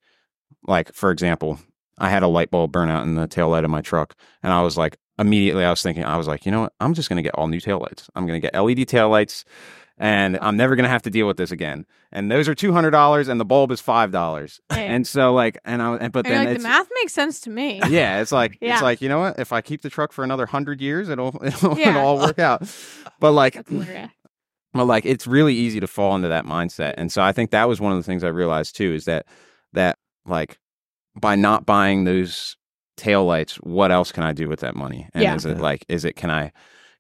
like 0.67 0.93
for 0.93 1.11
example, 1.11 1.59
I 1.99 2.11
had 2.11 2.23
a 2.23 2.28
light 2.28 2.50
bulb 2.50 2.73
burn 2.73 2.90
out 2.90 3.05
in 3.05 3.14
the 3.14 3.26
tail 3.26 3.49
light 3.49 3.64
of 3.64 3.71
my 3.71 3.81
truck 3.81 4.14
and 4.43 4.52
I 4.52 4.62
was 4.62 4.76
like 4.76 4.99
immediately 5.19 5.64
I 5.64 5.71
was 5.71 5.83
thinking 5.83 6.05
I 6.05 6.17
was 6.17 6.28
like, 6.28 6.47
you 6.47 6.52
know 6.52 6.62
what? 6.62 6.73
I'm 6.81 6.95
just 6.95 7.09
going 7.09 7.17
to 7.17 7.23
get 7.23 7.35
all 7.35 7.49
new 7.49 7.61
tail 7.61 7.78
lights. 7.81 8.09
I'm 8.14 8.26
going 8.26 8.40
to 8.40 8.47
get 8.50 8.61
LED 8.61 8.87
tail 8.88 9.09
lights 9.09 9.45
and 9.99 10.38
I'm 10.40 10.57
never 10.57 10.76
going 10.76 10.85
to 10.85 10.90
have 10.90 11.02
to 11.02 11.11
deal 11.11 11.26
with 11.26 11.37
this 11.37 11.50
again. 11.50 11.85
And 12.12 12.31
those 12.31 12.49
are 12.49 12.55
$200 12.55 13.28
and 13.28 13.40
the 13.40 13.45
bulb 13.45 13.71
is 13.73 13.83
$5. 13.83 14.61
Hey. 14.73 14.87
And 14.87 15.07
so 15.07 15.35
like 15.35 15.59
and 15.64 15.83
I 15.83 15.97
and 15.97 16.12
but 16.12 16.25
And 16.26 16.35
then 16.35 16.45
like, 16.47 16.55
it's 16.55 16.62
the 16.62 16.69
math 16.69 16.88
makes 17.00 17.12
sense 17.12 17.40
to 17.43 17.50
me. 17.50 17.81
yeah, 17.88 18.21
it's 18.21 18.33
like 18.33 18.59
Yeah. 18.62 18.75
it's 18.75 18.83
like 18.83 19.02
you 19.02 19.09
know 19.09 19.19
what? 19.19 19.38
If 19.38 19.52
I 19.52 19.61
keep 19.61 19.83
the 19.83 19.90
truck 19.90 20.12
for 20.12 20.25
another 20.25 20.47
hundred 20.47 20.81
years, 20.81 21.09
it'll 21.09 21.38
it'll, 21.45 21.78
Yeah. 21.78 21.90
it'll 21.90 22.02
all 22.02 22.19
work 22.19 22.38
out. 22.38 22.62
But 23.21 23.33
like, 23.33 23.62
but 24.75 24.85
like, 24.85 25.05
it's 25.07 25.26
really 25.26 25.55
easy 25.55 25.81
to 25.81 25.87
fall 25.87 26.14
into 26.14 26.28
that 26.28 26.45
mindset, 26.45 26.95
and 26.99 27.11
so 27.11 27.23
I 27.23 27.33
think 27.33 27.50
that 27.50 27.69
was 27.69 27.81
one 27.81 27.93
of 27.93 27.99
the 27.99 28.02
things 28.05 28.23
I 28.23 28.28
realized 28.28 28.76
too 28.76 28.93
is 28.95 29.07
that 29.07 29.26
that 29.73 29.99
like 30.26 30.59
by 31.21 31.35
not 31.35 31.67
buying 31.67 32.05
those 32.05 32.57
tail 32.97 33.25
lights, 33.25 33.55
what 33.57 33.90
else 33.90 34.12
can 34.12 34.23
I 34.25 34.33
do 34.33 34.49
with 34.49 34.61
that 34.61 34.76
money? 34.76 35.09
And 35.14 35.23
Yeah. 35.23 35.35
is 35.35 35.45
it 35.45 35.59
like 35.59 35.85
is 35.88 36.05
it 36.05 36.17
can 36.17 36.31
I 36.31 36.52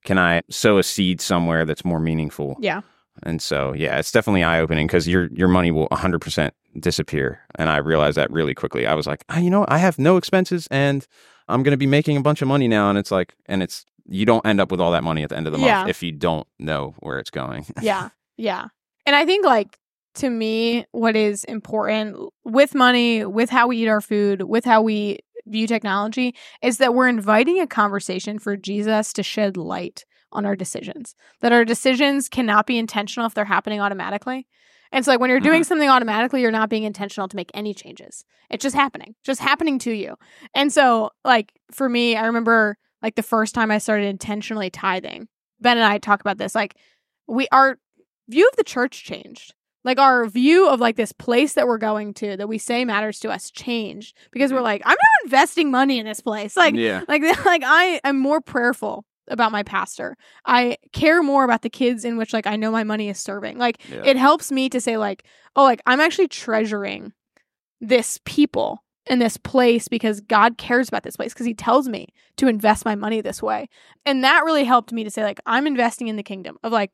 can 0.04 0.18
I 0.18 0.42
sow 0.50 0.78
a 0.78 0.82
seed 0.82 1.20
somewhere 1.20 1.64
that's 1.64 1.84
more 1.84 2.00
meaningful? 2.00 2.56
Yeah. 2.60 2.82
And 3.24 3.42
so, 3.42 3.72
yeah, 3.72 3.98
it's 3.98 4.12
definitely 4.12 4.44
eye 4.44 4.60
opening 4.60 4.86
because 4.86 5.08
your 5.08 5.26
your 5.32 5.48
money 5.48 5.70
will 5.72 5.88
100% 5.88 6.50
disappear. 6.78 7.40
And 7.56 7.68
I 7.68 7.78
realized 7.78 8.16
that 8.16 8.30
really 8.30 8.54
quickly. 8.54 8.86
I 8.86 8.94
was 8.94 9.06
like, 9.06 9.24
ah, 9.28 9.38
you 9.38 9.50
know. 9.50 9.64
I 9.68 9.78
have 9.78 9.98
no 9.98 10.16
expenses 10.16 10.68
and 10.70 11.06
I'm 11.48 11.62
going 11.62 11.72
to 11.72 11.76
be 11.78 11.86
making 11.86 12.16
a 12.16 12.20
bunch 12.20 12.42
of 12.42 12.48
money 12.48 12.68
now. 12.68 12.88
And 12.90 12.98
it's 12.98 13.10
like, 13.10 13.34
and 13.46 13.62
it's, 13.62 13.84
you 14.08 14.24
don't 14.24 14.46
end 14.46 14.60
up 14.60 14.70
with 14.70 14.80
all 14.80 14.92
that 14.92 15.02
money 15.02 15.22
at 15.24 15.30
the 15.30 15.36
end 15.36 15.46
of 15.48 15.52
the 15.52 15.58
Yeah. 15.58 15.78
month 15.78 15.90
if 15.90 16.02
you 16.02 16.12
don't 16.12 16.46
know 16.58 16.94
where 17.00 17.18
it's 17.18 17.30
going. 17.30 17.66
Yeah. 17.82 18.10
Yeah. 18.36 18.66
And 19.04 19.16
I 19.16 19.24
think 19.26 19.44
like 19.44 19.78
to 20.16 20.30
me, 20.30 20.84
what 20.92 21.16
is 21.16 21.44
important 21.44 22.16
with 22.44 22.74
money, 22.74 23.24
with 23.24 23.50
how 23.50 23.66
we 23.68 23.78
eat 23.78 23.88
our 23.88 24.00
food, 24.00 24.42
with 24.42 24.64
how 24.64 24.80
we 24.82 25.18
view 25.50 25.66
technology, 25.66 26.34
is 26.62 26.78
that 26.78 26.94
we're 26.94 27.08
inviting 27.08 27.60
a 27.60 27.66
conversation 27.66 28.38
for 28.38 28.56
Jesus 28.56 29.12
to 29.14 29.22
shed 29.22 29.56
light 29.56 30.04
on 30.32 30.44
our 30.44 30.56
decisions. 30.56 31.14
That 31.40 31.52
our 31.52 31.64
decisions 31.64 32.28
cannot 32.28 32.66
be 32.66 32.78
intentional 32.78 33.26
if 33.26 33.34
they're 33.34 33.44
happening 33.44 33.80
automatically. 33.80 34.46
And 34.90 35.04
so, 35.04 35.10
like, 35.10 35.20
when 35.20 35.30
you're 35.30 35.40
doing 35.40 35.62
mm-hmm. 35.62 35.68
something 35.68 35.88
automatically, 35.88 36.40
you're 36.40 36.50
not 36.50 36.70
being 36.70 36.84
intentional 36.84 37.28
to 37.28 37.36
make 37.36 37.50
any 37.52 37.74
changes. 37.74 38.24
It's 38.50 38.62
just 38.62 38.76
happening, 38.76 39.14
just 39.22 39.40
happening 39.40 39.78
to 39.80 39.92
you. 39.92 40.16
And 40.54 40.72
so, 40.72 41.10
like, 41.24 41.52
for 41.70 41.88
me, 41.88 42.16
I 42.16 42.26
remember 42.26 42.78
like 43.02 43.14
the 43.14 43.22
first 43.22 43.54
time 43.54 43.70
I 43.70 43.78
started 43.78 44.06
intentionally 44.06 44.70
tithing. 44.70 45.28
Ben 45.60 45.76
and 45.76 45.86
I 45.86 45.98
talk 45.98 46.20
about 46.20 46.38
this. 46.38 46.54
Like, 46.54 46.76
we 47.26 47.48
our 47.52 47.78
view 48.28 48.48
of 48.48 48.56
the 48.56 48.64
church 48.64 49.04
changed. 49.04 49.54
Like 49.84 49.98
our 49.98 50.26
view 50.26 50.68
of 50.68 50.80
like 50.80 50.96
this 50.96 51.12
place 51.12 51.54
that 51.54 51.66
we're 51.66 51.78
going 51.78 52.12
to 52.14 52.36
that 52.36 52.48
we 52.48 52.58
say 52.58 52.84
matters 52.84 53.20
to 53.20 53.30
us 53.30 53.50
changed 53.50 54.16
because 54.32 54.52
we're 54.52 54.58
mm-hmm. 54.58 54.64
like, 54.64 54.82
I'm 54.84 54.90
not 54.90 55.24
investing 55.24 55.70
money 55.70 55.98
in 55.98 56.06
this 56.06 56.20
place. 56.20 56.56
Like, 56.56 56.74
yeah. 56.74 57.04
like, 57.08 57.22
like 57.44 57.62
I 57.64 58.00
am 58.04 58.18
more 58.18 58.40
prayerful 58.40 59.04
about 59.28 59.52
my 59.52 59.62
pastor. 59.62 60.16
I 60.44 60.78
care 60.92 61.22
more 61.22 61.44
about 61.44 61.62
the 61.62 61.70
kids 61.70 62.04
in 62.04 62.16
which 62.16 62.32
like 62.32 62.46
I 62.46 62.56
know 62.56 62.70
my 62.70 62.84
money 62.84 63.08
is 63.08 63.18
serving. 63.18 63.58
Like 63.58 63.78
Yeah. 63.88 64.02
it 64.04 64.16
helps 64.16 64.50
me 64.50 64.68
to 64.70 64.80
say 64.80 64.96
like, 64.96 65.24
oh, 65.54 65.64
like 65.64 65.82
I'm 65.86 66.00
actually 66.00 66.28
treasuring 66.28 67.12
this 67.80 68.18
people 68.24 68.84
in 69.06 69.18
this 69.18 69.36
place 69.36 69.88
because 69.88 70.20
God 70.20 70.58
cares 70.58 70.88
about 70.88 71.02
this 71.02 71.16
place 71.16 71.32
because 71.32 71.46
he 71.46 71.54
tells 71.54 71.88
me 71.88 72.08
to 72.36 72.46
invest 72.46 72.84
my 72.84 72.94
money 72.94 73.20
this 73.20 73.42
way. 73.42 73.68
And 74.04 74.22
that 74.24 74.44
really 74.44 74.64
helped 74.64 74.92
me 74.92 75.04
to 75.04 75.10
say 75.10 75.22
like 75.22 75.40
I'm 75.46 75.66
investing 75.66 76.08
in 76.08 76.16
the 76.16 76.22
kingdom 76.22 76.58
of 76.62 76.72
like 76.72 76.92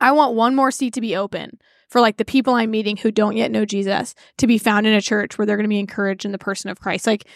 I 0.00 0.12
want 0.12 0.34
one 0.34 0.54
more 0.54 0.70
seat 0.70 0.94
to 0.94 1.00
be 1.00 1.16
open 1.16 1.58
for 1.88 2.00
like 2.00 2.16
the 2.16 2.24
people 2.24 2.54
I'm 2.54 2.70
meeting 2.70 2.96
who 2.96 3.10
don't 3.10 3.36
yet 3.36 3.50
know 3.50 3.64
Jesus 3.64 4.14
to 4.38 4.46
be 4.46 4.58
found 4.58 4.86
in 4.86 4.94
a 4.94 5.00
church 5.00 5.36
where 5.38 5.46
they're 5.46 5.56
going 5.56 5.64
to 5.64 5.68
be 5.68 5.78
encouraged 5.78 6.24
in 6.24 6.32
the 6.32 6.38
person 6.38 6.70
of 6.70 6.80
Christ. 6.80 7.06
Like 7.06 7.26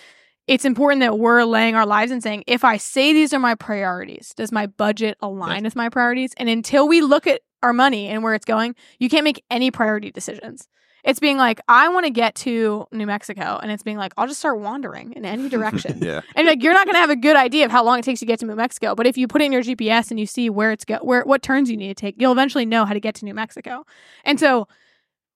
it's 0.47 0.65
important 0.65 1.01
that 1.01 1.19
we're 1.19 1.45
laying 1.45 1.75
our 1.75 1.87
lives 1.87 2.11
and 2.11 2.23
saying, 2.23 2.45
if 2.47 2.65
I 2.65 2.79
say 2.79 3.13
these 3.13 3.35
are 3.35 3.39
my 3.39 3.55
priorities, 3.55 4.33
does 4.35 4.51
my 4.51 4.67
budget 4.67 5.19
align 5.21 5.65
with 5.65 5.77
my 5.77 5.91
priorities? 5.91 6.33
And 6.39 6.49
until 6.49 6.89
we 6.89 7.03
look 7.03 7.27
at 7.27 7.43
our 7.63 7.73
money 7.75 8.09
and 8.09 8.23
where 8.23 8.35
it's 8.35 8.47
going, 8.47 8.75
you 8.99 9.09
can't 9.09 9.25
make 9.25 9.45
any 9.51 9.71
priority 9.71 10.11
decisions. 10.11 10.67
It's 11.09 11.19
being 11.21 11.39
like, 11.39 11.59
I 11.69 11.89
want 11.89 12.05
to 12.05 12.11
get 12.11 12.35
to 12.37 12.87
New 12.93 13.07
Mexico, 13.07 13.59
and 13.63 13.73
it's 13.73 13.83
being 13.83 13.97
like, 13.97 14.13
I'll 14.17 14.27
just 14.27 14.39
start 14.39 14.61
wandering 14.61 15.13
in 15.15 15.25
any 15.25 15.49
direction. 15.57 15.99
yeah. 16.03 16.21
And 16.37 16.47
like 16.47 16.63
you're 16.63 16.75
not 16.75 16.85
going 16.87 16.95
to 16.95 17.01
have 17.01 17.11
a 17.11 17.17
good 17.17 17.35
idea 17.35 17.65
of 17.65 17.71
how 17.71 17.83
long 17.83 17.99
it 17.99 18.05
takes 18.05 18.21
to 18.21 18.27
get 18.27 18.39
to 18.41 18.47
New 18.47 18.55
Mexico, 18.55 18.95
but 18.95 19.07
if 19.07 19.17
you 19.17 19.27
put 19.27 19.41
it 19.43 19.47
in 19.47 19.53
your 19.53 19.63
GPS 19.63 20.11
and 20.11 20.21
you 20.21 20.27
see 20.27 20.51
where 20.51 20.71
it's 20.71 20.85
go 20.85 20.99
where 20.99 21.23
what 21.25 21.43
turns 21.43 21.71
you 21.71 21.77
need 21.77 21.89
to 21.89 21.95
take, 21.95 22.15
you'll 22.19 22.33
eventually 22.33 22.67
know 22.67 22.85
how 22.85 22.93
to 22.93 23.01
get 23.01 23.15
to 23.17 23.25
New 23.25 23.35
Mexico. 23.35 23.85
And 24.25 24.39
so 24.39 24.69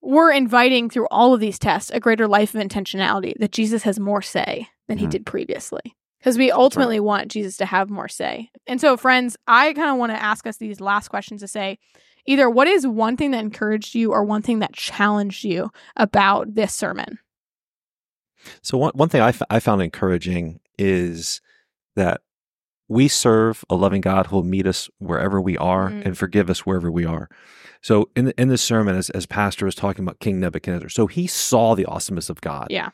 we're 0.02 0.32
inviting 0.32 0.90
through 0.90 1.06
all 1.10 1.32
of 1.32 1.40
these 1.40 1.58
tests 1.58 1.90
a 1.94 2.00
greater 2.00 2.28
life 2.28 2.54
of 2.54 2.60
intentionality 2.60 3.34
that 3.38 3.52
Jesus 3.52 3.84
has 3.84 3.98
more 3.98 4.20
say 4.20 4.68
than 4.88 4.98
he 4.98 5.06
Mhm. 5.06 5.10
did 5.10 5.26
previously. 5.26 5.94
Because 6.18 6.36
we 6.38 6.52
ultimately 6.52 7.00
want 7.00 7.32
Jesus 7.32 7.56
to 7.56 7.66
have 7.66 7.88
more 7.90 8.08
say. 8.08 8.50
And 8.68 8.80
so, 8.80 8.96
friends, 8.96 9.36
I 9.48 9.72
kind 9.72 9.90
of 9.90 9.96
want 9.96 10.12
to 10.12 10.22
ask 10.22 10.46
us 10.46 10.56
these 10.58 10.80
last 10.80 11.08
questions 11.08 11.40
to 11.40 11.48
say 11.48 11.78
either 12.26 12.48
what 12.50 12.68
is 12.68 12.86
one 12.86 13.16
thing 13.16 13.30
that 13.32 13.40
encouraged 13.40 13.94
you 13.94 14.12
or 14.12 14.24
one 14.24 14.42
thing 14.42 14.58
that 14.60 14.72
challenged 14.72 15.44
you 15.44 15.70
about 15.96 16.54
this 16.54 16.74
sermon? 16.74 17.18
So 18.62 18.76
one 18.78 18.92
one 18.94 19.08
thing 19.08 19.20
I, 19.20 19.28
f- 19.28 19.42
I 19.50 19.60
found 19.60 19.82
encouraging 19.82 20.60
is 20.78 21.40
that 21.96 22.22
we 22.88 23.08
serve 23.08 23.64
a 23.70 23.74
loving 23.76 24.00
God 24.00 24.26
who 24.26 24.36
will 24.36 24.42
meet 24.44 24.66
us 24.66 24.90
wherever 24.98 25.40
we 25.40 25.56
are 25.56 25.90
Mhm. 25.90 26.04
and 26.06 26.18
forgive 26.18 26.50
us 26.50 26.66
wherever 26.66 26.90
we 26.90 27.04
are. 27.06 27.28
So 27.80 28.10
in 28.16 28.26
the, 28.26 28.40
in 28.40 28.48
this 28.48 28.62
sermon, 28.62 28.96
as 28.96 29.10
as 29.10 29.26
Pastor 29.26 29.64
was 29.64 29.74
talking 29.74 30.04
about 30.04 30.20
King 30.20 30.40
Nebuchadnezzar, 30.40 30.88
so 30.88 31.06
he 31.06 31.26
saw 31.26 31.74
the 31.74 31.84
awesomeness 31.86 32.28
of 32.30 32.40
God. 32.40 32.66
Yeah. 32.70 32.90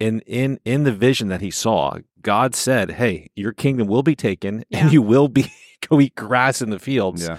In 0.00 0.20
in 0.20 0.58
in 0.64 0.84
the 0.84 0.92
vision 0.92 1.28
that 1.28 1.40
he 1.40 1.50
saw, 1.50 1.98
God 2.22 2.54
said, 2.54 2.92
"Hey, 2.92 3.28
your 3.36 3.52
kingdom 3.52 3.86
will 3.88 4.02
be 4.02 4.16
taken, 4.16 4.64
Yeah. 4.68 4.78
and 4.84 4.92
you 4.92 5.02
will 5.02 5.28
be 5.28 5.52
go 5.88 6.00
eat 6.00 6.14
grass 6.14 6.60
in 6.62 6.70
the 6.70 6.78
fields." 6.80 7.24
Yeah. 7.24 7.38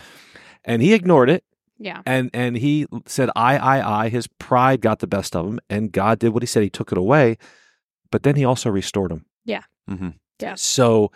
And 0.66 0.82
he 0.82 0.94
ignored 0.94 1.30
it, 1.30 1.44
Yeah. 1.78 2.02
and 2.06 2.30
and 2.34 2.56
he 2.58 2.86
said 3.06 3.30
i 3.36 3.58
i 3.58 4.04
i 4.06 4.10
his 4.10 4.28
pride 4.40 4.82
got 4.82 5.00
the 5.00 5.08
best 5.08 5.36
of 5.36 5.46
him 5.46 5.60
and 5.70 5.92
god 5.92 6.20
did 6.20 6.30
what 6.34 6.42
he 6.44 6.48
said 6.48 6.64
he 6.64 6.70
took 6.70 6.92
it 6.92 6.98
away 6.98 7.38
but 8.12 8.24
then 8.24 8.36
he 8.36 8.46
also 8.46 8.70
restored 8.70 9.12
him 9.12 9.26
Yeah. 9.46 9.64
Mm-hmm. 9.90 10.10
Yeah. 10.42 10.56
so 10.56 11.12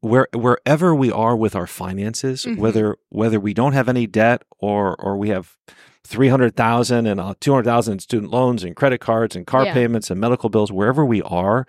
where 0.00 0.26
wherever 0.34 0.94
we 0.94 1.10
are 1.12 1.36
with 1.36 1.54
our 1.56 1.66
finances 1.66 2.44
Mhm. 2.44 2.58
whether 2.58 2.96
whether 3.10 3.38
we 3.40 3.54
don't 3.54 3.72
have 3.72 3.88
any 3.88 4.06
debt 4.06 4.42
or 4.58 4.96
or 5.00 5.16
we 5.16 5.28
have 5.30 5.56
300,000 6.18 7.06
and 7.06 7.20
uh, 7.20 7.34
200,000 7.40 7.92
in 7.94 7.98
student 7.98 8.30
loans 8.32 8.62
and 8.64 8.76
credit 8.76 9.00
cards 9.00 9.34
and 9.36 9.46
car 9.46 9.64
Yeah. 9.64 9.74
payments 9.74 10.10
and 10.10 10.20
medical 10.20 10.48
bills 10.50 10.70
wherever 10.72 11.04
we 11.04 11.22
are 11.22 11.66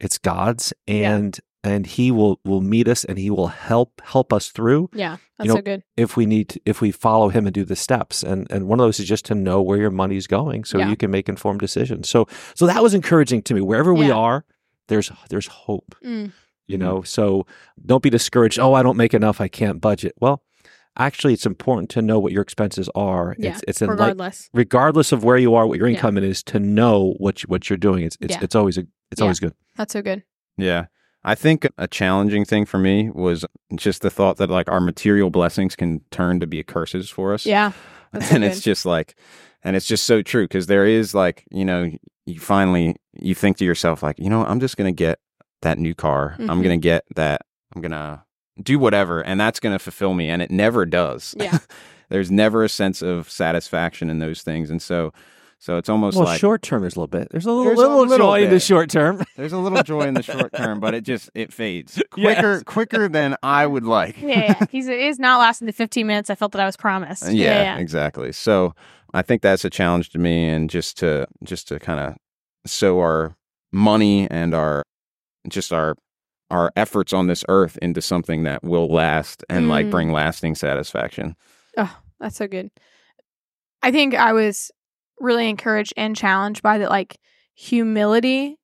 it's 0.00 0.18
God's 0.18 0.72
Yeah. 0.86 1.14
and 1.16 1.40
and 1.64 1.86
he 1.86 2.10
will 2.10 2.40
will 2.44 2.60
meet 2.60 2.86
us 2.88 3.04
and 3.04 3.18
he 3.18 3.30
will 3.30 3.48
help 3.48 4.00
help 4.04 4.32
us 4.32 4.48
through 4.50 4.88
Yeah, 4.92 5.16
that's 5.38 5.48
know, 5.48 5.56
so 5.56 5.62
good. 5.62 5.82
if 5.96 6.16
we 6.16 6.24
need 6.26 6.50
to, 6.50 6.60
if 6.64 6.80
we 6.80 6.90
follow 6.92 7.28
him 7.30 7.46
and 7.46 7.54
do 7.54 7.64
the 7.64 7.76
steps 7.76 8.22
and 8.22 8.46
and 8.50 8.68
one 8.68 8.78
of 8.80 8.86
those 8.86 9.00
is 9.00 9.08
just 9.08 9.24
to 9.26 9.34
know 9.34 9.60
where 9.62 9.78
your 9.78 9.90
money's 9.90 10.26
going 10.26 10.64
so 10.64 10.78
Yeah. 10.78 10.88
you 10.88 10.96
can 10.96 11.10
make 11.10 11.28
informed 11.28 11.60
decisions 11.60 12.08
so 12.08 12.26
so 12.54 12.66
that 12.66 12.82
was 12.82 12.94
encouraging 12.94 13.42
to 13.42 13.54
me 13.54 13.60
wherever 13.60 13.92
we 13.92 14.10
are 14.10 14.44
there's 14.88 15.10
there's 15.30 15.46
hope 15.48 15.94
Mm, 16.04 16.32
you 16.68 16.78
know 16.78 17.02
so 17.02 17.44
don't 17.84 18.02
be 18.02 18.10
discouraged 18.10 18.58
oh 18.58 18.74
i 18.74 18.82
don't 18.82 18.96
make 18.96 19.12
enough 19.14 19.40
i 19.40 19.48
can't 19.48 19.80
budget 19.80 20.14
well 20.20 20.42
actually 20.96 21.32
it's 21.32 21.46
important 21.46 21.90
to 21.90 22.02
know 22.02 22.18
what 22.20 22.32
your 22.32 22.42
expenses 22.42 22.88
are 22.94 23.34
Yeah, 23.38 23.50
it's 23.50 23.62
it's 23.68 23.82
in 23.82 23.88
like 23.88 23.98
regardless. 23.98 24.48
regardless 24.54 25.12
of 25.12 25.24
where 25.24 25.36
you 25.38 25.54
are 25.56 25.66
what 25.66 25.78
your 25.78 25.88
Yeah. 25.88 25.96
income 25.96 26.18
is 26.18 26.42
to 26.44 26.58
know 26.60 27.14
what 27.18 27.42
you, 27.42 27.46
what 27.48 27.68
you're 27.68 27.76
doing 27.76 28.04
it's 28.04 28.16
it's, 28.20 28.34
Yeah. 28.34 28.40
it's 28.44 28.54
always 28.54 28.78
a, 28.78 28.84
it's 29.10 29.20
Yeah. 29.20 29.24
always 29.24 29.40
good 29.40 29.54
That's 29.76 29.92
so 29.92 30.02
good. 30.02 30.22
Yeah. 30.56 30.86
I 31.24 31.34
think 31.34 31.66
a 31.76 31.86
challenging 31.88 32.44
thing 32.44 32.64
for 32.64 32.78
me 32.78 33.10
was 33.10 33.44
just 33.74 34.02
the 34.02 34.10
thought 34.10 34.36
that 34.38 34.50
like 34.50 34.68
our 34.70 34.80
material 34.80 35.30
blessings 35.30 35.76
can 35.76 36.00
turn 36.10 36.40
to 36.40 36.46
be 36.46 36.62
curses 36.62 37.10
for 37.10 37.34
us. 37.34 37.44
Yeah. 37.46 37.72
And 38.30 38.42
it's 38.42 38.60
just 38.60 38.86
like 38.86 39.16
and 39.62 39.76
it's 39.76 39.84
just 39.86 40.04
so 40.06 40.22
true 40.22 40.44
because 40.44 40.66
there 40.66 40.86
is 40.86 41.14
like 41.14 41.44
you 41.50 41.64
know 41.64 41.90
you 42.24 42.40
finally 42.40 42.96
you 43.20 43.34
think 43.34 43.58
to 43.58 43.66
yourself 43.66 44.02
like 44.02 44.18
you 44.18 44.30
know 44.30 44.46
i'm 44.46 44.60
just 44.60 44.78
gonna 44.78 44.92
get 44.92 45.18
that 45.60 45.78
new 45.78 45.94
car 45.94 46.34
i'm 46.38 46.46
Mhm. 46.46 46.62
gonna 46.62 46.76
get 46.78 47.04
that 47.16 47.42
i'm 47.76 47.82
gonna 47.82 48.24
do 48.62 48.78
whatever 48.78 49.20
and 49.20 49.38
that's 49.38 49.60
gonna 49.60 49.78
fulfill 49.78 50.14
me 50.14 50.30
and 50.30 50.40
it 50.40 50.50
never 50.50 50.86
does 50.86 51.34
Yeah. 51.38 51.58
there's 52.08 52.30
never 52.30 52.64
a 52.64 52.68
sense 52.70 53.02
of 53.02 53.28
satisfaction 53.30 54.08
in 54.08 54.20
those 54.20 54.40
things 54.40 54.70
and 54.70 54.80
so 54.80 55.12
so 55.60 55.76
it's 55.76 55.88
almost 55.88 56.16
well 56.16 56.26
like 56.26 56.38
short 56.40 56.62
term 56.62 56.80
there's 56.82 56.96
a 56.96 57.00
little 57.00 57.06
bit 57.08 57.28
there's 57.30 57.44
a 57.46 57.50
little, 57.50 57.64
There's 57.64 57.78
a 57.78 57.82
little, 57.82 58.06
little 58.06 58.18
joy 58.28 58.44
in 58.44 58.50
the 58.50 58.60
short 58.60 58.90
term 58.90 59.22
there's 59.36 59.52
a 59.52 59.58
little 59.58 59.82
joy 59.82 60.02
in 60.02 60.14
the 60.14 60.22
short 60.22 60.52
term 60.56 60.78
but 60.80 60.94
it 60.94 61.02
just 61.02 61.30
it 61.34 61.52
fades 61.52 61.96
Yes. 62.16 62.34
quicker 62.40 62.62
quicker 62.64 63.08
than 63.08 63.36
i 63.42 63.66
would 63.66 63.84
like 63.84 64.20
yeah, 64.20 64.28
yeah. 64.60 64.66
He's 64.70 64.86
he's 64.86 65.18
not 65.18 65.38
lasting 65.38 65.66
the 65.66 65.72
15 65.72 66.06
minutes 66.06 66.30
I 66.30 66.34
felt 66.36 66.52
that 66.52 66.60
I 66.60 66.66
was 66.66 66.76
promised. 66.76 67.24
Uh, 67.26 67.30
yeah, 67.30 67.62
yeah. 67.62 67.78
exactly 67.78 68.32
so 68.32 68.74
i 69.14 69.22
think 69.22 69.42
that's 69.42 69.64
a 69.64 69.70
challenge 69.70 70.10
to 70.10 70.18
me 70.18 70.48
and 70.48 70.70
just 70.70 70.96
to 70.98 71.26
just 71.44 71.66
to 71.68 71.78
kind 71.78 72.00
of 72.00 72.16
sow 72.66 72.98
our 73.00 73.36
money 73.72 74.28
and 74.30 74.54
our 74.54 74.82
just 75.48 75.72
our 75.72 75.94
our 76.50 76.72
efforts 76.76 77.12
on 77.12 77.26
this 77.26 77.44
earth 77.48 77.76
into 77.82 78.00
something 78.00 78.42
that 78.44 78.62
will 78.64 78.88
last 78.88 79.44
and 79.50 79.68
like 79.68 79.86
Mm. 79.86 79.90
bring 79.90 80.12
lasting 80.12 80.54
satisfaction 80.54 81.36
Oh, 81.76 81.96
that's 82.18 82.36
so 82.36 82.48
good. 82.48 82.70
I 83.82 83.92
think 83.92 84.14
I 84.14 84.32
was 84.32 84.70
really 85.20 85.48
encouraged 85.48 85.92
and 85.96 86.16
challenged 86.16 86.62
by 86.62 86.78
that 86.78 86.90
like 86.90 87.18
humility 87.54 88.58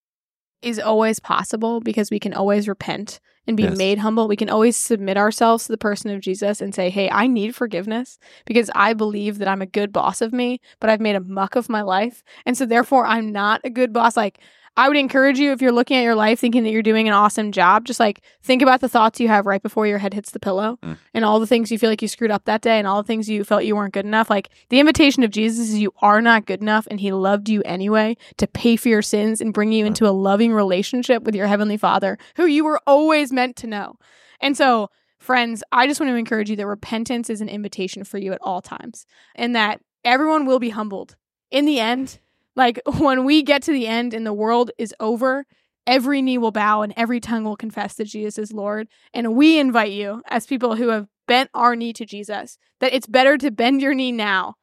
is 0.62 0.78
always 0.78 1.20
possible 1.20 1.80
because 1.80 2.10
we 2.10 2.18
can 2.18 2.32
always 2.32 2.66
repent 2.68 3.20
and 3.46 3.56
be 3.56 3.64
Yes. 3.64 3.76
made 3.76 3.98
humble. 3.98 4.26
We 4.26 4.36
can 4.36 4.48
always 4.48 4.76
submit 4.76 5.18
ourselves 5.18 5.66
to 5.66 5.72
the 5.72 5.78
person 5.78 6.10
of 6.10 6.22
Jesus 6.22 6.62
and 6.62 6.74
say, 6.74 6.88
Hey, 6.88 7.10
I 7.10 7.26
need 7.26 7.54
forgiveness 7.54 8.18
because 8.46 8.70
I 8.74 8.94
believe 8.94 9.38
that 9.38 9.48
I'm 9.48 9.60
a 9.60 9.66
good 9.66 9.92
boss 9.92 10.22
of 10.22 10.32
me, 10.32 10.60
but 10.80 10.88
I've 10.88 11.00
made 11.00 11.16
a 11.16 11.20
muck 11.20 11.54
of 11.54 11.68
my 11.68 11.82
life. 11.82 12.22
And 12.46 12.56
so 12.56 12.64
therefore 12.64 13.04
I'm 13.06 13.30
not 13.30 13.60
a 13.64 13.70
good 13.70 13.92
boss. 13.92 14.16
Like 14.16 14.40
I 14.76 14.88
would 14.88 14.96
encourage 14.96 15.38
you 15.38 15.52
if 15.52 15.62
you're 15.62 15.70
looking 15.70 15.96
at 15.96 16.02
your 16.02 16.16
life 16.16 16.40
thinking 16.40 16.64
that 16.64 16.70
you're 16.70 16.82
doing 16.82 17.06
an 17.06 17.14
awesome 17.14 17.52
job, 17.52 17.84
just 17.84 18.00
like 18.00 18.22
think 18.42 18.60
about 18.60 18.80
the 18.80 18.88
thoughts 18.88 19.20
you 19.20 19.28
have 19.28 19.46
right 19.46 19.62
before 19.62 19.86
your 19.86 19.98
head 19.98 20.14
hits 20.14 20.32
the 20.32 20.40
pillow 20.40 20.78
Mm. 20.82 20.98
and 21.14 21.24
all 21.24 21.38
the 21.38 21.46
things 21.46 21.70
you 21.70 21.78
feel 21.78 21.90
like 21.90 22.02
you 22.02 22.08
screwed 22.08 22.32
up 22.32 22.44
that 22.46 22.60
day 22.60 22.78
and 22.78 22.86
all 22.88 23.00
the 23.00 23.06
things 23.06 23.28
you 23.28 23.44
felt 23.44 23.64
you 23.64 23.76
weren't 23.76 23.94
good 23.94 24.04
enough. 24.04 24.28
Like 24.28 24.48
the 24.70 24.80
invitation 24.80 25.22
of 25.22 25.30
Jesus 25.30 25.68
is 25.68 25.78
you 25.78 25.94
are 26.02 26.20
not 26.20 26.44
good 26.46 26.60
enough 26.60 26.88
and 26.90 26.98
he 26.98 27.12
loved 27.12 27.48
you 27.48 27.62
anyway 27.62 28.16
to 28.38 28.48
pay 28.48 28.74
for 28.74 28.88
your 28.88 29.02
sins 29.02 29.40
and 29.40 29.54
bring 29.54 29.70
you 29.70 29.86
into 29.86 30.08
a 30.08 30.10
loving 30.10 30.52
relationship 30.52 31.22
with 31.22 31.36
your 31.36 31.46
heavenly 31.46 31.76
father 31.76 32.18
who 32.36 32.46
you 32.46 32.64
were 32.64 32.80
always 32.86 33.32
meant 33.32 33.54
to 33.56 33.68
know. 33.68 33.94
And 34.40 34.56
so, 34.56 34.90
friends, 35.20 35.62
I 35.70 35.86
just 35.86 36.00
want 36.00 36.10
to 36.10 36.16
encourage 36.16 36.50
you 36.50 36.56
that 36.56 36.66
repentance 36.66 37.30
is 37.30 37.40
an 37.40 37.48
invitation 37.48 38.02
for 38.02 38.18
you 38.18 38.32
at 38.32 38.40
all 38.42 38.60
times 38.60 39.06
and 39.36 39.54
that 39.54 39.80
everyone 40.04 40.46
will 40.46 40.58
be 40.58 40.70
humbled. 40.70 41.14
In 41.52 41.64
the 41.64 41.78
end, 41.78 42.18
like 42.56 42.80
when 42.98 43.24
we 43.24 43.42
get 43.42 43.62
to 43.62 43.72
the 43.72 43.86
end 43.86 44.14
and 44.14 44.26
the 44.26 44.32
world 44.32 44.70
is 44.78 44.94
over, 45.00 45.46
every 45.86 46.22
knee 46.22 46.38
will 46.38 46.52
bow 46.52 46.82
and 46.82 46.94
every 46.96 47.20
tongue 47.20 47.44
will 47.44 47.56
confess 47.56 47.94
that 47.94 48.06
Jesus 48.06 48.38
is 48.38 48.52
Lord. 48.52 48.88
And 49.12 49.34
we 49.34 49.58
invite 49.58 49.92
you, 49.92 50.22
as 50.28 50.46
people 50.46 50.76
who 50.76 50.88
have 50.88 51.08
bent 51.26 51.50
our 51.54 51.76
knee 51.76 51.92
to 51.94 52.04
Jesus, 52.04 52.58
that 52.80 52.92
it's 52.92 53.06
better 53.06 53.36
to 53.38 53.50
bend 53.50 53.82
your 53.82 53.94
knee 53.94 54.12
now 54.12 54.54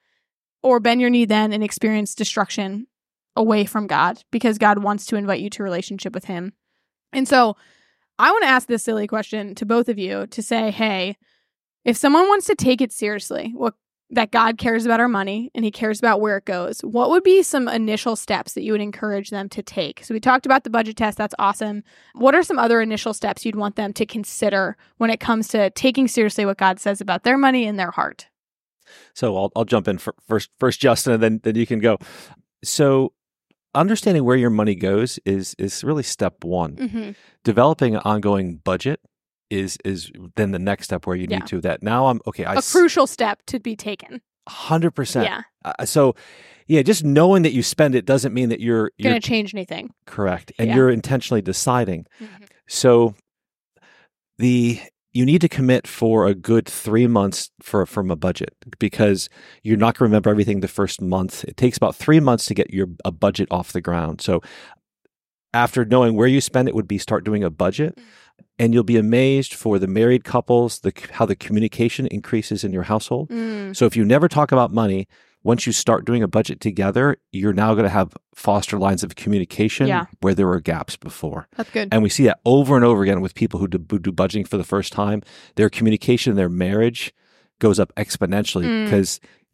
or 0.64 0.80
bend 0.80 1.02
your 1.02 1.10
knee 1.10 1.26
then 1.26 1.54
and 1.54 1.64
experience 1.64 2.16
destruction 2.16 2.88
away 3.36 3.66
from 3.66 3.88
God 3.88 4.24
because 4.32 4.58
God 4.58 4.84
wants 4.84 5.06
to 5.08 5.16
invite 5.16 5.40
you 5.40 5.50
to 5.52 5.64
relationship 5.64 6.14
with 6.14 6.26
Him. 6.26 6.54
And 7.14 7.28
so 7.28 7.56
I 8.20 8.32
want 8.32 8.44
to 8.44 8.50
ask 8.50 8.68
this 8.68 8.84
silly 8.84 9.08
question 9.08 9.56
to 9.56 9.66
both 9.66 9.90
of 9.90 9.98
you 9.98 10.28
to 10.28 10.42
say, 10.44 10.72
hey, 10.72 11.18
if 11.84 11.98
someone 11.98 12.28
wants 12.28 12.46
to 12.48 12.56
take 12.56 12.82
it 12.82 12.92
seriously, 12.92 13.52
what 13.56 13.74
that 14.12 14.32
God 14.32 14.58
cares 14.58 14.86
about 14.86 15.00
our 15.00 15.08
money 15.08 15.50
and 15.56 15.64
he 15.64 15.72
cares 15.72 15.98
about 15.98 16.20
where 16.20 16.38
it 16.38 16.46
goes. 16.46 16.82
What 16.82 17.10
would 17.10 17.24
be 17.24 17.42
some 17.44 17.68
initial 17.68 18.16
steps 18.16 18.54
that 18.54 18.62
you 18.64 18.74
would 18.74 18.82
encourage 18.82 19.30
them 19.30 19.48
to 19.50 19.64
take? 19.64 20.04
So 20.04 20.14
we 20.14 20.20
talked 20.20 20.46
about 20.46 20.64
the 20.66 20.70
budget 20.70 20.98
test, 20.98 21.18
that's 21.18 21.36
awesome. 21.40 21.84
What 22.14 22.36
are 22.36 22.44
some 22.44 22.60
other 22.60 22.82
initial 22.82 23.14
steps 23.14 23.46
you'd 23.46 23.56
want 23.56 23.78
them 23.78 23.94
to 23.94 24.06
consider 24.06 24.76
when 24.98 25.10
it 25.10 25.20
comes 25.22 25.48
to 25.50 25.70
taking 25.72 26.08
seriously 26.08 26.46
what 26.46 26.58
God 26.58 26.80
says 26.80 27.00
about 27.02 27.24
their 27.24 27.38
money 27.38 27.66
and 27.66 27.80
their 27.80 27.92
heart? 27.92 28.28
So 29.14 29.38
I'll 29.38 29.52
I'll 29.56 29.66
jump 29.66 29.88
in 29.88 29.98
fir- 29.98 30.12
first 30.28 30.50
first 30.60 30.82
Justin 30.82 31.14
and 31.14 31.24
then 31.24 31.40
then 31.44 31.56
you 31.56 31.66
can 31.66 31.80
go. 31.80 31.98
So 32.64 33.14
understanding 33.74 34.26
where 34.26 34.36
your 34.36 34.50
money 34.50 34.76
goes 34.76 35.20
is 35.26 35.56
is 35.58 35.84
really 35.84 36.04
step 36.04 36.44
1. 36.44 36.76
Mhm. 36.76 37.16
Developing 37.46 37.96
an 37.96 38.02
ongoing 38.04 38.58
budget 38.58 39.00
is 39.52 39.78
is 39.86 40.12
then 40.36 40.52
the 40.52 40.60
next 40.60 40.86
step 40.86 41.06
where 41.06 41.16
you 41.16 41.28
Yeah. 41.30 41.40
need 41.40 41.48
to 41.48 41.62
that. 41.62 41.84
Now 41.84 42.08
I'm 42.08 42.22
okay, 42.28 42.46
I 42.46 42.56
A 42.56 42.62
crucial 42.62 43.08
step 43.08 43.40
to 43.48 43.60
be 43.60 43.76
taken. 43.76 44.22
100%. 44.50 45.24
Yeah. 45.26 45.42
Uh, 45.64 45.74
uh, 45.80 45.86
so 45.86 46.16
yeah, 46.68 46.82
just 46.82 47.04
knowing 47.04 47.44
that 47.44 47.52
you 47.54 47.62
spend 47.62 47.96
it 47.96 48.06
doesn't 48.06 48.34
mean 48.34 48.50
that 48.50 48.60
you're 48.60 48.92
you're 48.98 49.12
Going 49.12 49.22
to 49.22 49.28
change 49.28 49.54
anything. 49.54 49.94
correct 50.06 50.52
and 50.58 50.70
Yeah. 50.70 50.76
you're 50.76 50.90
intentionally 50.90 51.42
deciding. 51.42 52.06
Mm-hmm. 52.20 52.44
So 52.68 53.14
the 54.38 54.80
you 55.14 55.26
need 55.26 55.42
to 55.42 55.50
commit 55.50 55.88
for 55.88 56.26
a 56.26 56.34
good 56.34 56.66
three 56.66 57.06
months 57.06 57.52
for 57.62 57.86
from 57.86 58.10
a 58.10 58.16
budget 58.16 58.56
because 58.80 59.28
you're 59.62 59.78
not 59.78 59.96
going 59.98 60.08
to 60.08 60.12
remember 60.12 60.30
everything 60.30 60.62
the 60.62 60.68
first 60.70 61.02
month. 61.02 61.44
It 61.44 61.58
takes 61.58 61.76
about 61.78 61.96
three 61.96 62.22
months 62.22 62.46
to 62.46 62.54
get 62.54 62.74
your 62.74 62.88
a 63.04 63.12
budget 63.12 63.48
off 63.52 63.74
the 63.74 63.82
ground. 63.82 64.22
So 64.22 64.42
after 65.54 65.84
knowing 65.84 66.16
where 66.16 66.28
you 66.28 66.40
spend 66.40 66.70
it 66.70 66.76
would 66.76 66.88
be 66.88 66.98
start 66.98 67.26
doing 67.26 67.44
a 67.44 67.50
budget 67.50 67.98
mm. 67.98 68.04
And 68.60 68.74
you'll 68.74 68.84
be 68.84 68.98
amazed 68.98 69.54
for 69.54 69.80
the 69.80 69.88
married 69.88 70.24
couples 70.24 70.80
the 70.80 70.92
how 71.14 71.26
the 71.26 71.36
communication 71.36 72.08
increases 72.08 72.64
in 72.64 72.72
your 72.74 72.84
household 72.84 73.30
Mm. 73.30 73.76
so 73.76 73.86
if 73.86 73.96
you 73.96 74.04
never 74.06 74.28
talk 74.28 74.52
about 74.52 74.72
money, 74.72 75.08
once 75.44 75.66
you 75.66 75.72
start 75.74 76.06
doing 76.06 76.22
a 76.22 76.28
budget 76.28 76.60
together, 76.62 77.18
you're 77.32 77.52
now 77.54 77.74
going 77.74 77.84
to 77.86 77.90
have 77.90 78.14
foster 78.36 78.78
lines 78.78 79.04
of 79.04 79.16
communication 79.16 79.88
Yeah. 79.88 80.06
where 80.20 80.36
there 80.36 80.46
were 80.46 80.60
gaps 80.60 80.96
before. 80.98 81.48
That's 81.58 81.72
good. 81.72 81.90
And 81.92 82.04
we 82.04 82.10
see 82.10 82.26
that 82.26 82.40
over 82.46 82.76
and 82.76 82.86
over 82.86 83.02
again 83.02 83.22
with 83.22 83.34
people 83.34 83.60
who 83.60 83.68
do, 83.68 83.84
who 83.90 83.98
do 83.98 84.12
budgeting 84.12 84.48
for 84.48 84.58
the 84.58 84.64
first 84.64 84.94
time. 84.94 85.24
Their 85.56 85.70
communication, 85.70 86.36
their 86.36 86.48
marriage 86.50 87.12
goes 87.58 87.80
up 87.80 87.92
exponentially 87.96 88.66
Mm. 88.66 88.90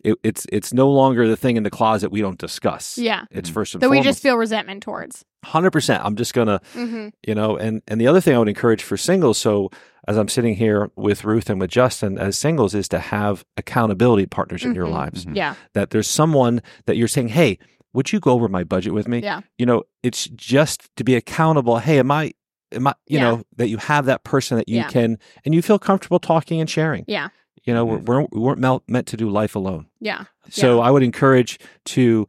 Because 0.04 0.14
it, 0.14 0.20
it's 0.28 0.46
it's 0.52 0.74
no 0.74 0.90
longer 0.90 1.28
the 1.28 1.36
thing 1.38 1.58
in 1.58 1.64
the 1.64 1.70
closet 1.70 2.12
we 2.12 2.22
don't 2.22 2.38
discuss. 2.40 2.98
Yeah. 2.98 3.26
It's 3.32 3.50
first 3.50 3.74
and 3.74 3.82
That 3.82 3.90
we 3.90 4.02
just 4.02 4.22
feel 4.22 4.38
resentment 4.38 4.84
towards. 4.84 5.24
hundred 5.46 5.72
percent. 5.72 6.04
I'm 6.04 6.16
just 6.16 6.34
gonna 6.34 6.60
Mm-hmm. 6.74 7.10
you 7.28 7.36
know 7.36 7.58
and 7.58 7.82
and 7.88 8.00
the 8.02 8.08
other 8.08 8.20
thing 8.22 8.36
i 8.36 8.40
would 8.40 8.50
encourage 8.50 8.84
for 8.84 8.98
singles 8.98 9.38
so 9.38 9.70
as 10.08 10.18
i'm 10.18 10.28
sitting 10.28 10.56
here 10.56 10.90
with 10.96 11.24
ruth 11.24 11.50
and 11.50 11.60
with 11.62 11.70
justin 11.70 12.18
as 12.18 12.38
singles 12.38 12.74
is 12.76 12.88
to 12.90 13.00
have 13.00 13.46
accountability 13.56 14.26
partners 14.26 14.64
in 14.66 14.74
your 14.76 14.88
Mhm. 14.88 14.92
lives 14.92 15.26
Mhm. 15.26 15.36
Yeah. 15.36 15.56
that 15.74 15.90
there's 15.92 16.08
someone 16.08 16.62
that 16.86 16.98
you're 16.98 17.08
saying 17.08 17.30
hey 17.30 17.60
would 17.94 18.12
you 18.12 18.20
go 18.20 18.32
over 18.32 18.48
my 18.50 18.64
budget 18.64 18.94
with 18.94 19.08
me 19.08 19.20
Yeah. 19.22 19.42
you 19.58 19.66
know 19.66 19.84
it's 20.04 20.26
just 20.28 20.90
to 20.98 21.04
be 21.04 21.16
accountable 21.16 21.78
hey 21.80 22.00
am 22.00 22.12
i 22.12 22.32
am 22.74 22.88
i 22.88 22.94
you 23.08 23.18
Yeah. 23.20 23.24
know 23.24 23.44
that 23.56 23.70
you 23.70 23.78
have 23.78 24.06
that 24.06 24.24
person 24.24 24.58
that 24.58 24.68
you 24.68 24.78
Yeah. 24.78 24.88
can 24.90 25.18
and 25.46 25.54
you 25.56 25.62
feel 25.62 25.80
comfortable 25.80 26.20
talking 26.20 26.60
and 26.60 26.70
sharing 26.70 27.06
Yeah. 27.08 27.30
You 27.68 27.74
know 27.74 27.86
Mhm. 27.86 28.06
we're, 28.08 28.22
we 28.32 28.40
weren't 28.40 28.60
mel- 28.60 28.84
meant 28.88 29.06
to 29.08 29.18
do 29.18 29.30
life 29.30 29.56
alone 29.56 29.86
Yeah. 30.00 30.24
so 30.50 30.80
I 30.80 30.90
would 30.90 31.04
encourage 31.04 31.60
to 31.96 32.28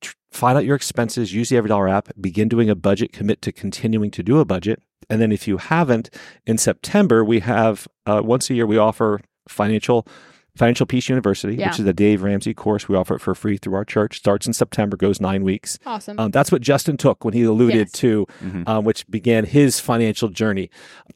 tr- 0.00 0.14
find 0.30 0.56
out 0.56 0.64
your 0.64 0.76
expenses, 0.76 1.34
use 1.34 1.48
the 1.50 1.56
Every 1.58 1.68
Dollar 1.68 1.88
app, 1.88 2.08
begin 2.18 2.48
doing 2.48 2.70
a 2.70 2.74
budget, 2.74 3.12
commit 3.12 3.42
to 3.42 3.52
continuing 3.52 4.10
to 4.12 4.22
do 4.22 4.38
a 4.38 4.44
budget. 4.44 4.80
And 5.10 5.20
then 5.20 5.32
if 5.32 5.48
you 5.48 5.56
haven't, 5.56 6.08
in 6.46 6.56
September, 6.56 7.24
we 7.24 7.40
have 7.40 7.88
uh, 8.06 8.22
once 8.24 8.48
a 8.48 8.54
year, 8.54 8.66
we 8.66 8.78
offer 8.78 9.20
financial. 9.48 10.06
Financial 10.60 10.84
Peace 10.84 11.08
University, 11.08 11.56
Yeah. 11.56 11.70
which 11.70 11.80
is 11.80 11.86
a 11.86 11.92
Dave 11.94 12.22
Ramsey 12.22 12.52
course. 12.52 12.86
We 12.86 12.94
offer 12.94 13.14
it 13.16 13.20
for 13.20 13.34
free 13.34 13.56
through 13.56 13.74
our 13.74 13.84
church. 13.84 14.18
Starts 14.18 14.46
in 14.46 14.52
September, 14.52 14.94
goes 14.96 15.18
nine 15.20 15.42
weeks. 15.42 15.78
Awesome. 15.86 16.20
Um, 16.20 16.30
that's 16.30 16.52
what 16.52 16.60
Justin 16.60 16.98
took 16.98 17.24
when 17.24 17.32
he 17.32 17.44
alluded 17.44 17.74
Yes. 17.88 17.92
to, 17.92 18.26
Mhm. 18.44 18.68
um, 18.68 18.84
which 18.84 19.06
began 19.08 19.46
his 19.46 19.80
financial 19.80 20.28
journey 20.28 20.68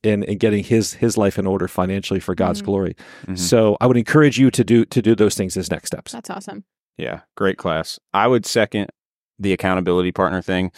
in, 0.02 0.22
in 0.22 0.38
getting 0.38 0.64
his 0.64 0.94
his 0.94 1.18
life 1.18 1.38
in 1.38 1.46
order 1.46 1.68
financially 1.68 2.20
for 2.20 2.34
God's 2.34 2.62
Mhm. 2.62 2.64
glory. 2.64 2.96
Mhm. 3.26 3.38
So 3.38 3.76
I 3.82 3.86
would 3.86 3.98
encourage 3.98 4.38
you 4.38 4.50
to 4.50 4.64
do 4.64 4.86
to 4.86 5.02
do 5.02 5.14
those 5.14 5.34
things 5.34 5.56
as 5.58 5.70
next 5.70 5.88
steps. 5.88 6.12
That's 6.12 6.30
awesome. 6.30 6.64
Yeah, 6.96 7.20
great 7.36 7.58
class. 7.58 8.00
I 8.14 8.26
would 8.28 8.46
second 8.46 8.88
the 9.38 9.52
accountability 9.52 10.10
partner 10.12 10.40
thing. 10.40 10.70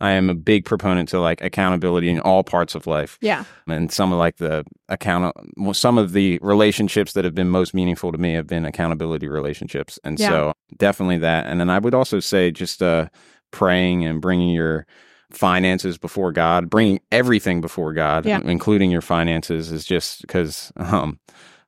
I 0.00 0.12
am 0.12 0.30
a 0.30 0.34
big 0.34 0.64
proponent 0.64 1.08
to 1.10 1.20
like 1.20 1.42
accountability 1.42 2.08
in 2.08 2.20
all 2.20 2.44
parts 2.44 2.74
of 2.74 2.86
life. 2.86 3.18
Yeah. 3.20 3.44
And 3.66 3.90
some 3.90 4.12
of 4.12 4.18
like 4.18 4.36
the 4.36 4.64
account, 4.88 5.34
some 5.72 5.98
of 5.98 6.12
the 6.12 6.38
relationships 6.40 7.14
that 7.14 7.24
have 7.24 7.34
been 7.34 7.48
most 7.48 7.74
meaningful 7.74 8.12
to 8.12 8.18
me 8.18 8.34
have 8.34 8.46
been 8.46 8.64
accountability 8.64 9.26
relationships. 9.28 9.98
And 10.04 10.18
Yeah. 10.18 10.28
so 10.28 10.52
definitely 10.76 11.18
that. 11.18 11.46
And 11.46 11.58
then 11.60 11.68
I 11.68 11.78
would 11.80 11.94
also 11.94 12.20
say 12.20 12.50
just 12.52 12.82
uh, 12.82 13.08
praying 13.50 14.04
and 14.04 14.20
bringing 14.20 14.50
your 14.50 14.86
finances 15.30 15.98
before 15.98 16.32
God, 16.32 16.70
bringing 16.70 17.00
everything 17.12 17.60
before 17.60 17.92
God, 17.92 18.24
Yeah. 18.24 18.40
including 18.44 18.90
your 18.90 19.02
finances 19.02 19.72
is 19.72 19.84
just 19.84 20.22
because, 20.22 20.72
um, 20.76 21.18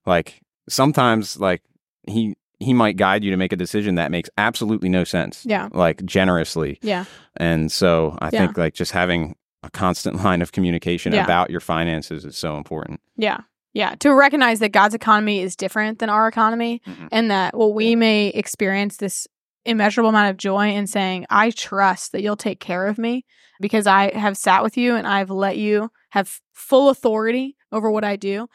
like 0.06 0.40
sometimes 0.68 1.38
like 1.38 1.62
he, 2.06 2.34
he 2.60 2.72
might 2.74 2.96
guide 2.96 3.24
you 3.24 3.30
to 3.30 3.36
make 3.36 3.52
a 3.52 3.56
decision 3.56 3.96
that 3.96 4.10
makes 4.10 4.30
absolutely 4.38 4.88
no 4.88 5.02
sense. 5.02 5.44
Yeah. 5.46 5.68
Like 5.72 6.04
generously. 6.04 6.78
Yeah. 6.82 7.06
And 7.36 7.72
so 7.72 8.16
I 8.20 8.26
Yeah. 8.32 8.40
think 8.46 8.58
like 8.58 8.74
just 8.74 8.92
having 8.92 9.34
a 9.62 9.70
constant 9.70 10.16
line 10.24 10.42
of 10.42 10.52
communication 10.52 11.12
Yeah. 11.12 11.24
about 11.24 11.50
your 11.50 11.60
finances 11.60 12.24
is 12.24 12.36
so 12.36 12.56
important. 12.56 13.00
Yeah. 13.16 13.38
Yeah. 13.72 13.94
To 14.00 14.14
recognize 14.14 14.58
that 14.60 14.70
God's 14.72 14.94
economy 14.94 15.40
is 15.40 15.56
different 15.56 15.98
than 16.00 16.10
our 16.10 16.28
economy 16.28 16.82
Mhm. 16.86 17.08
and 17.12 17.30
that 17.30 17.56
while 17.56 17.72
we 17.72 17.96
may 17.96 18.28
experience 18.28 18.98
this 18.98 19.26
immeasurable 19.64 20.08
amount 20.10 20.30
of 20.30 20.36
joy 20.36 20.70
in 20.70 20.86
saying, 20.86 21.26
I 21.30 21.50
trust 21.50 22.12
that 22.12 22.22
you'll 22.22 22.36
take 22.36 22.60
care 22.60 22.86
of 22.86 22.98
me 22.98 23.24
because 23.60 23.86
I 23.86 24.16
have 24.18 24.36
sat 24.36 24.62
with 24.62 24.76
you 24.76 24.96
and 24.96 25.06
I've 25.06 25.30
let 25.30 25.56
you 25.58 25.90
have 26.10 26.40
full 26.52 26.88
authority 26.88 27.56
over 27.70 27.90
what 27.90 28.02
I 28.04 28.16
do. 28.16 28.48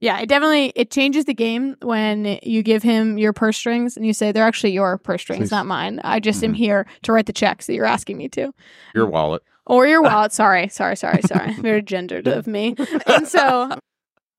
Yeah, 0.00 0.20
it 0.20 0.28
definitely 0.28 0.72
it 0.76 0.90
changes 0.90 1.24
the 1.24 1.34
game 1.34 1.74
when 1.82 2.38
you 2.42 2.62
give 2.62 2.82
him 2.82 3.18
your 3.18 3.32
purse 3.32 3.56
strings 3.56 3.96
and 3.96 4.06
you 4.06 4.12
say 4.12 4.30
they're 4.30 4.44
actually 4.46 4.70
your 4.72 4.96
purse 4.98 5.22
strings, 5.22 5.40
Please. 5.46 5.50
not 5.50 5.66
mine. 5.66 6.00
I 6.04 6.20
just 6.20 6.42
am 6.44 6.52
Mhm. 6.52 6.56
here 6.56 6.86
to 7.02 7.12
write 7.12 7.26
the 7.26 7.32
checks 7.32 7.66
that 7.66 7.74
you're 7.74 7.84
asking 7.84 8.16
me 8.16 8.28
to. 8.30 8.52
Your 8.94 9.06
wallet. 9.06 9.42
Or 9.66 9.86
your 9.86 10.00
wallet. 10.08 10.32
sorry, 10.32 10.68
sorry, 10.68 10.94
sorry, 10.96 11.22
sorry. 11.22 11.52
Very 11.54 11.82
gendered 11.82 12.28
of 12.28 12.46
me. 12.46 12.76
And 13.06 13.26
so 13.26 13.70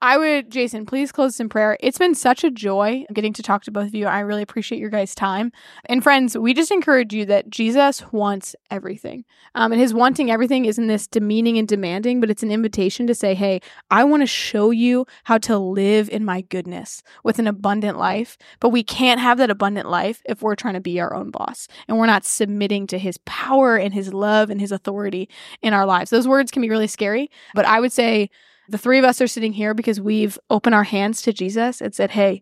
I 0.02 0.18
would, 0.18 0.50
Jason, 0.50 0.86
please 0.86 1.12
close 1.12 1.42
in 1.42 1.50
prayer. 1.50 1.76
It's 1.82 1.98
been 1.98 2.16
such 2.16 2.46
a 2.46 2.52
joy 2.52 3.04
getting 3.14 3.34
to 3.34 3.44
talk 3.44 3.64
to 3.64 3.72
both 3.72 3.88
of 3.88 3.96
you. 3.96 4.08
I 4.08 4.22
really 4.22 4.42
appreciate 4.42 4.80
your 4.80 4.90
guys' 4.90 5.14
time. 5.14 5.52
And 5.88 6.02
friends, 6.02 6.38
we 6.38 6.54
just 6.54 6.72
encourage 6.72 7.14
you 7.14 7.26
that 7.26 7.50
Jesus 7.50 8.10
wants 8.14 8.56
everything. 8.72 9.26
Um, 9.56 9.74
and 9.74 9.82
his 9.82 9.94
wanting 9.94 10.32
everything 10.32 10.64
isn't 10.64 10.88
this 10.88 11.06
demeaning 11.06 11.58
and 11.58 11.68
demanding, 11.68 12.22
but 12.22 12.30
it's 12.30 12.44
an 12.44 12.52
invitation 12.52 13.08
to 13.08 13.16
say, 13.16 13.36
hey, 13.36 13.60
I 13.92 14.06
want 14.06 14.22
to 14.22 14.28
show 14.28 14.72
you 14.72 15.06
how 15.26 15.38
to 15.40 15.58
live 15.58 16.08
in 16.10 16.24
my 16.24 16.42
goodness 16.42 17.04
with 17.26 17.38
an 17.38 17.48
abundant 17.48 17.98
life. 17.98 18.38
But 18.62 18.70
we 18.70 18.84
can't 18.84 19.20
have 19.20 19.38
that 19.40 19.50
abundant 19.50 19.90
life 19.90 20.22
if 20.24 20.42
we're 20.42 20.56
trying 20.56 20.76
to 20.76 20.80
be 20.80 21.02
our 21.02 21.14
own 21.14 21.30
boss 21.30 21.68
and 21.90 21.98
we're 21.98 22.06
not 22.06 22.24
submitting 22.24 22.88
to 22.88 22.98
his 22.98 23.18
power 23.26 23.76
and 23.76 23.94
his 23.94 24.14
love 24.14 24.50
and 24.50 24.62
his 24.62 24.72
authority 24.72 25.28
in 25.62 25.74
our 25.74 25.86
lives. 25.86 26.10
Those 26.10 26.28
words 26.28 26.52
can 26.52 26.62
be 26.62 26.70
really 26.70 26.88
scary, 26.88 27.30
but 27.54 27.66
I 27.66 27.82
would 27.82 27.92
say 27.92 28.30
the 28.70 28.78
three 28.78 29.00
of 29.00 29.06
us 29.06 29.22
are 29.22 29.28
sitting 29.28 29.54
here 29.54 29.74
because 29.74 30.00
we've 30.00 30.38
opened 30.50 30.76
our 30.76 30.84
hands 30.84 31.22
to 31.24 31.34
Jesus 31.34 31.82
and 31.82 31.94
said, 31.94 32.12
Hey, 32.12 32.42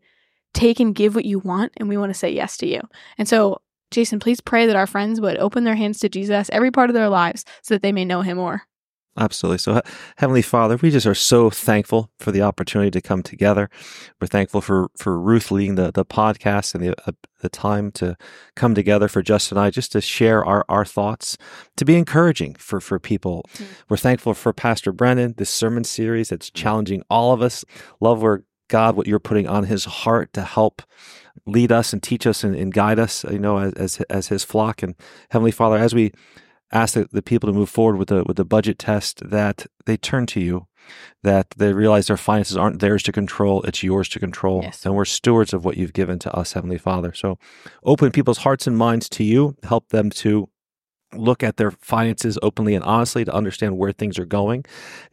take 0.54 0.80
and 0.80 0.94
give 0.94 1.16
what 1.16 1.26
you 1.26 1.40
want, 1.40 1.72
and 1.78 1.88
we 1.88 1.98
want 1.98 2.10
to 2.10 2.18
say 2.18 2.30
yes 2.30 2.58
to 2.58 2.68
you. 2.68 2.82
And 3.18 3.28
so, 3.28 3.62
Jason, 3.92 4.20
please 4.20 4.42
pray 4.42 4.66
that 4.66 4.76
our 4.76 4.88
friends 4.88 5.22
would 5.22 5.38
open 5.38 5.64
their 5.64 5.76
hands 5.76 6.00
to 6.00 6.10
Jesus 6.10 6.50
every 6.52 6.72
part 6.72 6.90
of 6.90 6.94
their 6.94 7.10
lives 7.10 7.46
so 7.62 7.76
that 7.76 7.82
they 7.82 7.92
may 7.92 8.04
know 8.04 8.22
him 8.22 8.38
more. 8.38 8.64
Absolutely. 9.18 9.58
So, 9.58 9.82
Heavenly 10.18 10.44
Father, 10.44 10.78
we 10.78 10.92
just 10.92 11.08
are 11.08 11.16
so 11.16 11.50
thankful 11.50 12.12
for 12.20 12.32
the 12.32 12.44
opportunity 12.44 12.92
to 12.92 13.02
come 13.02 13.24
together. 13.24 13.70
We're 14.22 14.28
thankful 14.28 14.62
for, 14.62 14.90
for 14.96 15.20
Ruth 15.20 15.50
leading 15.50 15.76
the, 15.76 15.92
the 15.92 16.06
podcast 16.06 16.76
and 16.76 16.84
the, 16.84 16.96
uh, 17.08 17.14
the 17.42 17.50
time 17.50 17.92
to 17.94 18.16
come 18.56 18.76
together 18.76 19.08
for 19.08 19.24
Justin 19.24 19.58
and 19.58 19.66
I 19.66 19.72
just 19.72 19.92
to 19.94 20.02
share 20.02 20.46
our, 20.46 20.66
our 20.70 20.86
thoughts, 20.86 21.38
to 21.78 21.86
be 21.86 21.96
encouraging 21.96 22.56
for, 22.56 22.80
for 22.80 23.00
people. 23.00 23.44
Mm. 23.56 23.66
We're 23.90 23.98
thankful 23.98 24.36
for 24.36 24.54
Pastor 24.54 24.92
Brennan, 24.92 25.34
this 25.38 25.50
sermon 25.50 25.84
series 25.84 26.30
that's 26.30 26.52
challenging 26.52 27.02
all 27.10 27.34
of 27.34 27.42
us. 27.42 27.66
Love 28.00 28.22
where 28.22 28.44
God, 28.68 28.96
what 28.96 29.08
you're 29.08 29.20
putting 29.20 29.48
on 29.48 29.64
his 29.64 29.86
heart 29.86 30.34
to 30.34 30.42
help 30.42 30.84
lead 31.46 31.72
us 31.72 31.94
and 31.94 32.04
teach 32.04 32.28
us 32.28 32.44
and, 32.44 32.56
and 32.56 32.74
guide 32.74 33.00
us, 33.00 33.24
you 33.24 33.40
know, 33.40 33.58
as, 33.58 33.74
as, 33.74 34.02
as 34.10 34.28
his 34.28 34.44
flock. 34.44 34.84
And 34.84 34.94
Heavenly 35.30 35.52
Father, 35.52 35.78
as 35.78 35.96
we 35.96 36.12
ask 36.72 36.94
the, 36.96 37.08
the 37.12 37.22
people 37.22 37.48
to 37.48 37.54
move 37.58 37.70
forward 37.70 37.98
with 37.98 38.10
the 38.10 38.24
with 38.26 38.38
the 38.38 38.46
budget 38.46 38.78
test 38.80 39.22
that 39.30 39.66
they 39.86 39.98
turn 39.98 40.26
to 40.28 40.40
you 40.40 40.68
that 41.24 41.50
they 41.58 41.74
realize 41.74 42.08
their 42.08 42.16
finances 42.18 42.56
aren't 42.56 42.80
theirs 42.80 43.04
to 43.04 43.12
control 43.12 43.62
it's 43.64 43.84
yours 43.84 44.08
to 44.10 44.20
control 44.20 44.62
Yes. 44.64 44.86
and 44.86 44.96
we're 44.96 45.04
stewards 45.06 45.54
of 45.54 45.66
what 45.66 45.76
you've 45.78 45.94
given 45.94 46.18
to 46.20 46.34
us 46.34 46.54
heavenly 46.54 46.78
father. 46.78 47.14
So 47.14 47.38
open 47.84 48.12
people's 48.12 48.40
hearts 48.40 48.68
and 48.68 48.78
minds 48.78 49.10
to 49.10 49.24
you. 49.24 49.56
Help 49.64 49.90
them 49.90 50.10
to 50.12 50.50
look 51.14 51.42
at 51.44 51.58
their 51.58 51.72
finances 51.72 52.38
openly 52.42 52.76
and 52.76 52.84
honestly 52.84 53.24
to 53.26 53.34
understand 53.34 53.78
where 53.78 53.92
things 53.94 54.18
are 54.20 54.26
going 54.26 54.66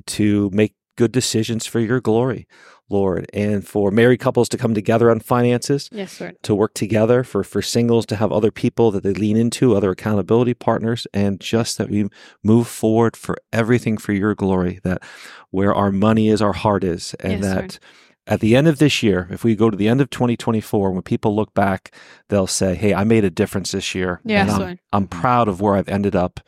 to 0.07 0.51
make 0.53 0.75
good 0.97 1.13
decisions 1.13 1.67
for 1.67 1.81
your 1.81 2.01
glory 2.01 2.47
lord 2.91 3.29
and 3.33 3.67
for 3.67 3.91
married 3.91 4.21
couples 4.21 4.49
to 4.49 4.59
come 4.59 4.75
together 4.75 5.11
on 5.11 5.19
finances 5.21 5.89
Yes, 5.93 6.21
Lord. 6.21 6.37
to 6.43 6.55
work 6.55 6.75
together 6.75 7.25
for 7.25 7.43
for 7.43 7.63
singles 7.63 8.05
to 8.07 8.17
have 8.17 8.31
other 8.31 8.51
people 8.51 8.91
that 8.91 9.03
they 9.03 9.15
lean 9.15 9.37
into 9.37 9.75
other 9.75 9.91
accountability 9.91 10.55
partners 10.55 11.07
and 11.15 11.41
just 11.41 11.79
that 11.79 11.89
we 11.89 12.09
move 12.43 12.69
forward 12.69 13.17
for 13.17 13.37
everything 13.53 13.97
for 13.97 14.13
your 14.13 14.35
glory 14.35 14.81
that 14.85 15.03
where 15.51 15.75
our 15.75 15.91
money 15.91 16.29
is 16.29 16.43
our 16.43 16.53
heart 16.53 16.85
is 16.85 17.15
and 17.21 17.33
Yes, 17.35 17.43
that 17.43 17.59
Lord. 17.59 17.79
at 18.27 18.41
the 18.41 18.55
end 18.55 18.69
of 18.69 18.79
this 18.79 19.03
year 19.03 19.29
if 19.31 19.45
we 19.45 19.57
go 19.57 19.71
to 19.71 19.77
the 19.77 19.89
end 19.89 20.01
of 20.03 20.11
2024 20.11 20.91
when 20.93 21.03
people 21.03 21.35
look 21.35 21.55
back 21.55 21.95
they'll 22.29 22.47
say 22.47 22.75
hey 22.75 22.93
i 22.93 23.03
made 23.05 23.25
a 23.25 23.31
difference 23.31 23.73
this 23.73 23.95
year 23.95 24.21
Yes, 24.25 24.43
and 24.43 24.51
I'm, 24.51 24.61
Lord. 24.61 24.79
I'm 24.93 25.07
proud 25.07 25.49
of 25.49 25.61
where 25.61 25.75
i've 25.75 25.89
ended 25.89 26.15
up 26.15 26.41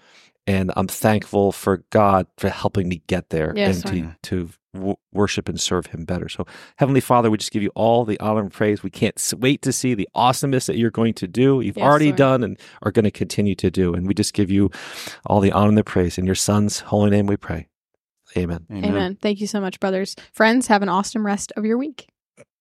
and 0.46 0.70
i'm 0.77 0.87
thankful 0.88 1.51
for 1.53 1.83
god 1.90 2.27
for 2.37 2.49
helping 2.51 2.88
me 2.88 3.03
get 3.07 3.31
there 3.31 3.53
Yes, 3.57 3.83
and 3.85 4.16
to, 4.22 4.46
to 4.46 4.51
w- 4.76 4.96
worship 5.12 5.48
and 5.48 5.60
serve 5.60 5.86
him 5.86 6.04
better 6.04 6.28
so 6.28 6.46
Heavenly 6.76 7.00
Father, 7.00 7.30
we 7.30 7.36
just 7.38 7.50
give 7.50 7.62
you 7.62 7.70
all 7.74 8.04
the 8.04 8.18
honor 8.20 8.40
and 8.40 8.52
praise. 8.52 8.82
We 8.82 8.90
can't 8.90 9.20
wait 9.38 9.62
to 9.62 9.72
see 9.72 9.94
the 9.94 10.08
awesomeness 10.14 10.66
that 10.66 10.76
you're 10.76 10.90
going 10.90 11.14
to 11.14 11.26
do, 11.26 11.60
you've 11.60 11.76
Yes, 11.76 11.84
already 11.84 12.06
Lord. 12.06 12.16
done, 12.16 12.44
and 12.44 12.58
are 12.82 12.90
going 12.92 13.04
to 13.04 13.10
continue 13.10 13.54
to 13.56 13.70
do. 13.70 13.94
And 13.94 14.06
we 14.06 14.14
just 14.14 14.34
give 14.34 14.50
you 14.50 14.70
all 15.26 15.40
the 15.40 15.52
honor 15.52 15.68
and 15.68 15.78
the 15.78 15.84
praise. 15.84 16.18
In 16.18 16.26
your 16.26 16.34
Son's 16.34 16.80
holy 16.80 17.10
name 17.10 17.26
we 17.26 17.36
pray. 17.36 17.68
Amen. 18.36 18.66
Amen. 18.70 19.16
Thank 19.20 19.40
you 19.40 19.46
so 19.46 19.60
much, 19.60 19.80
brothers. 19.80 20.14
Friends, 20.32 20.66
have 20.66 20.82
an 20.82 20.88
awesome 20.88 21.24
rest 21.24 21.52
of 21.56 21.64
your 21.64 21.78
week. 21.78 22.08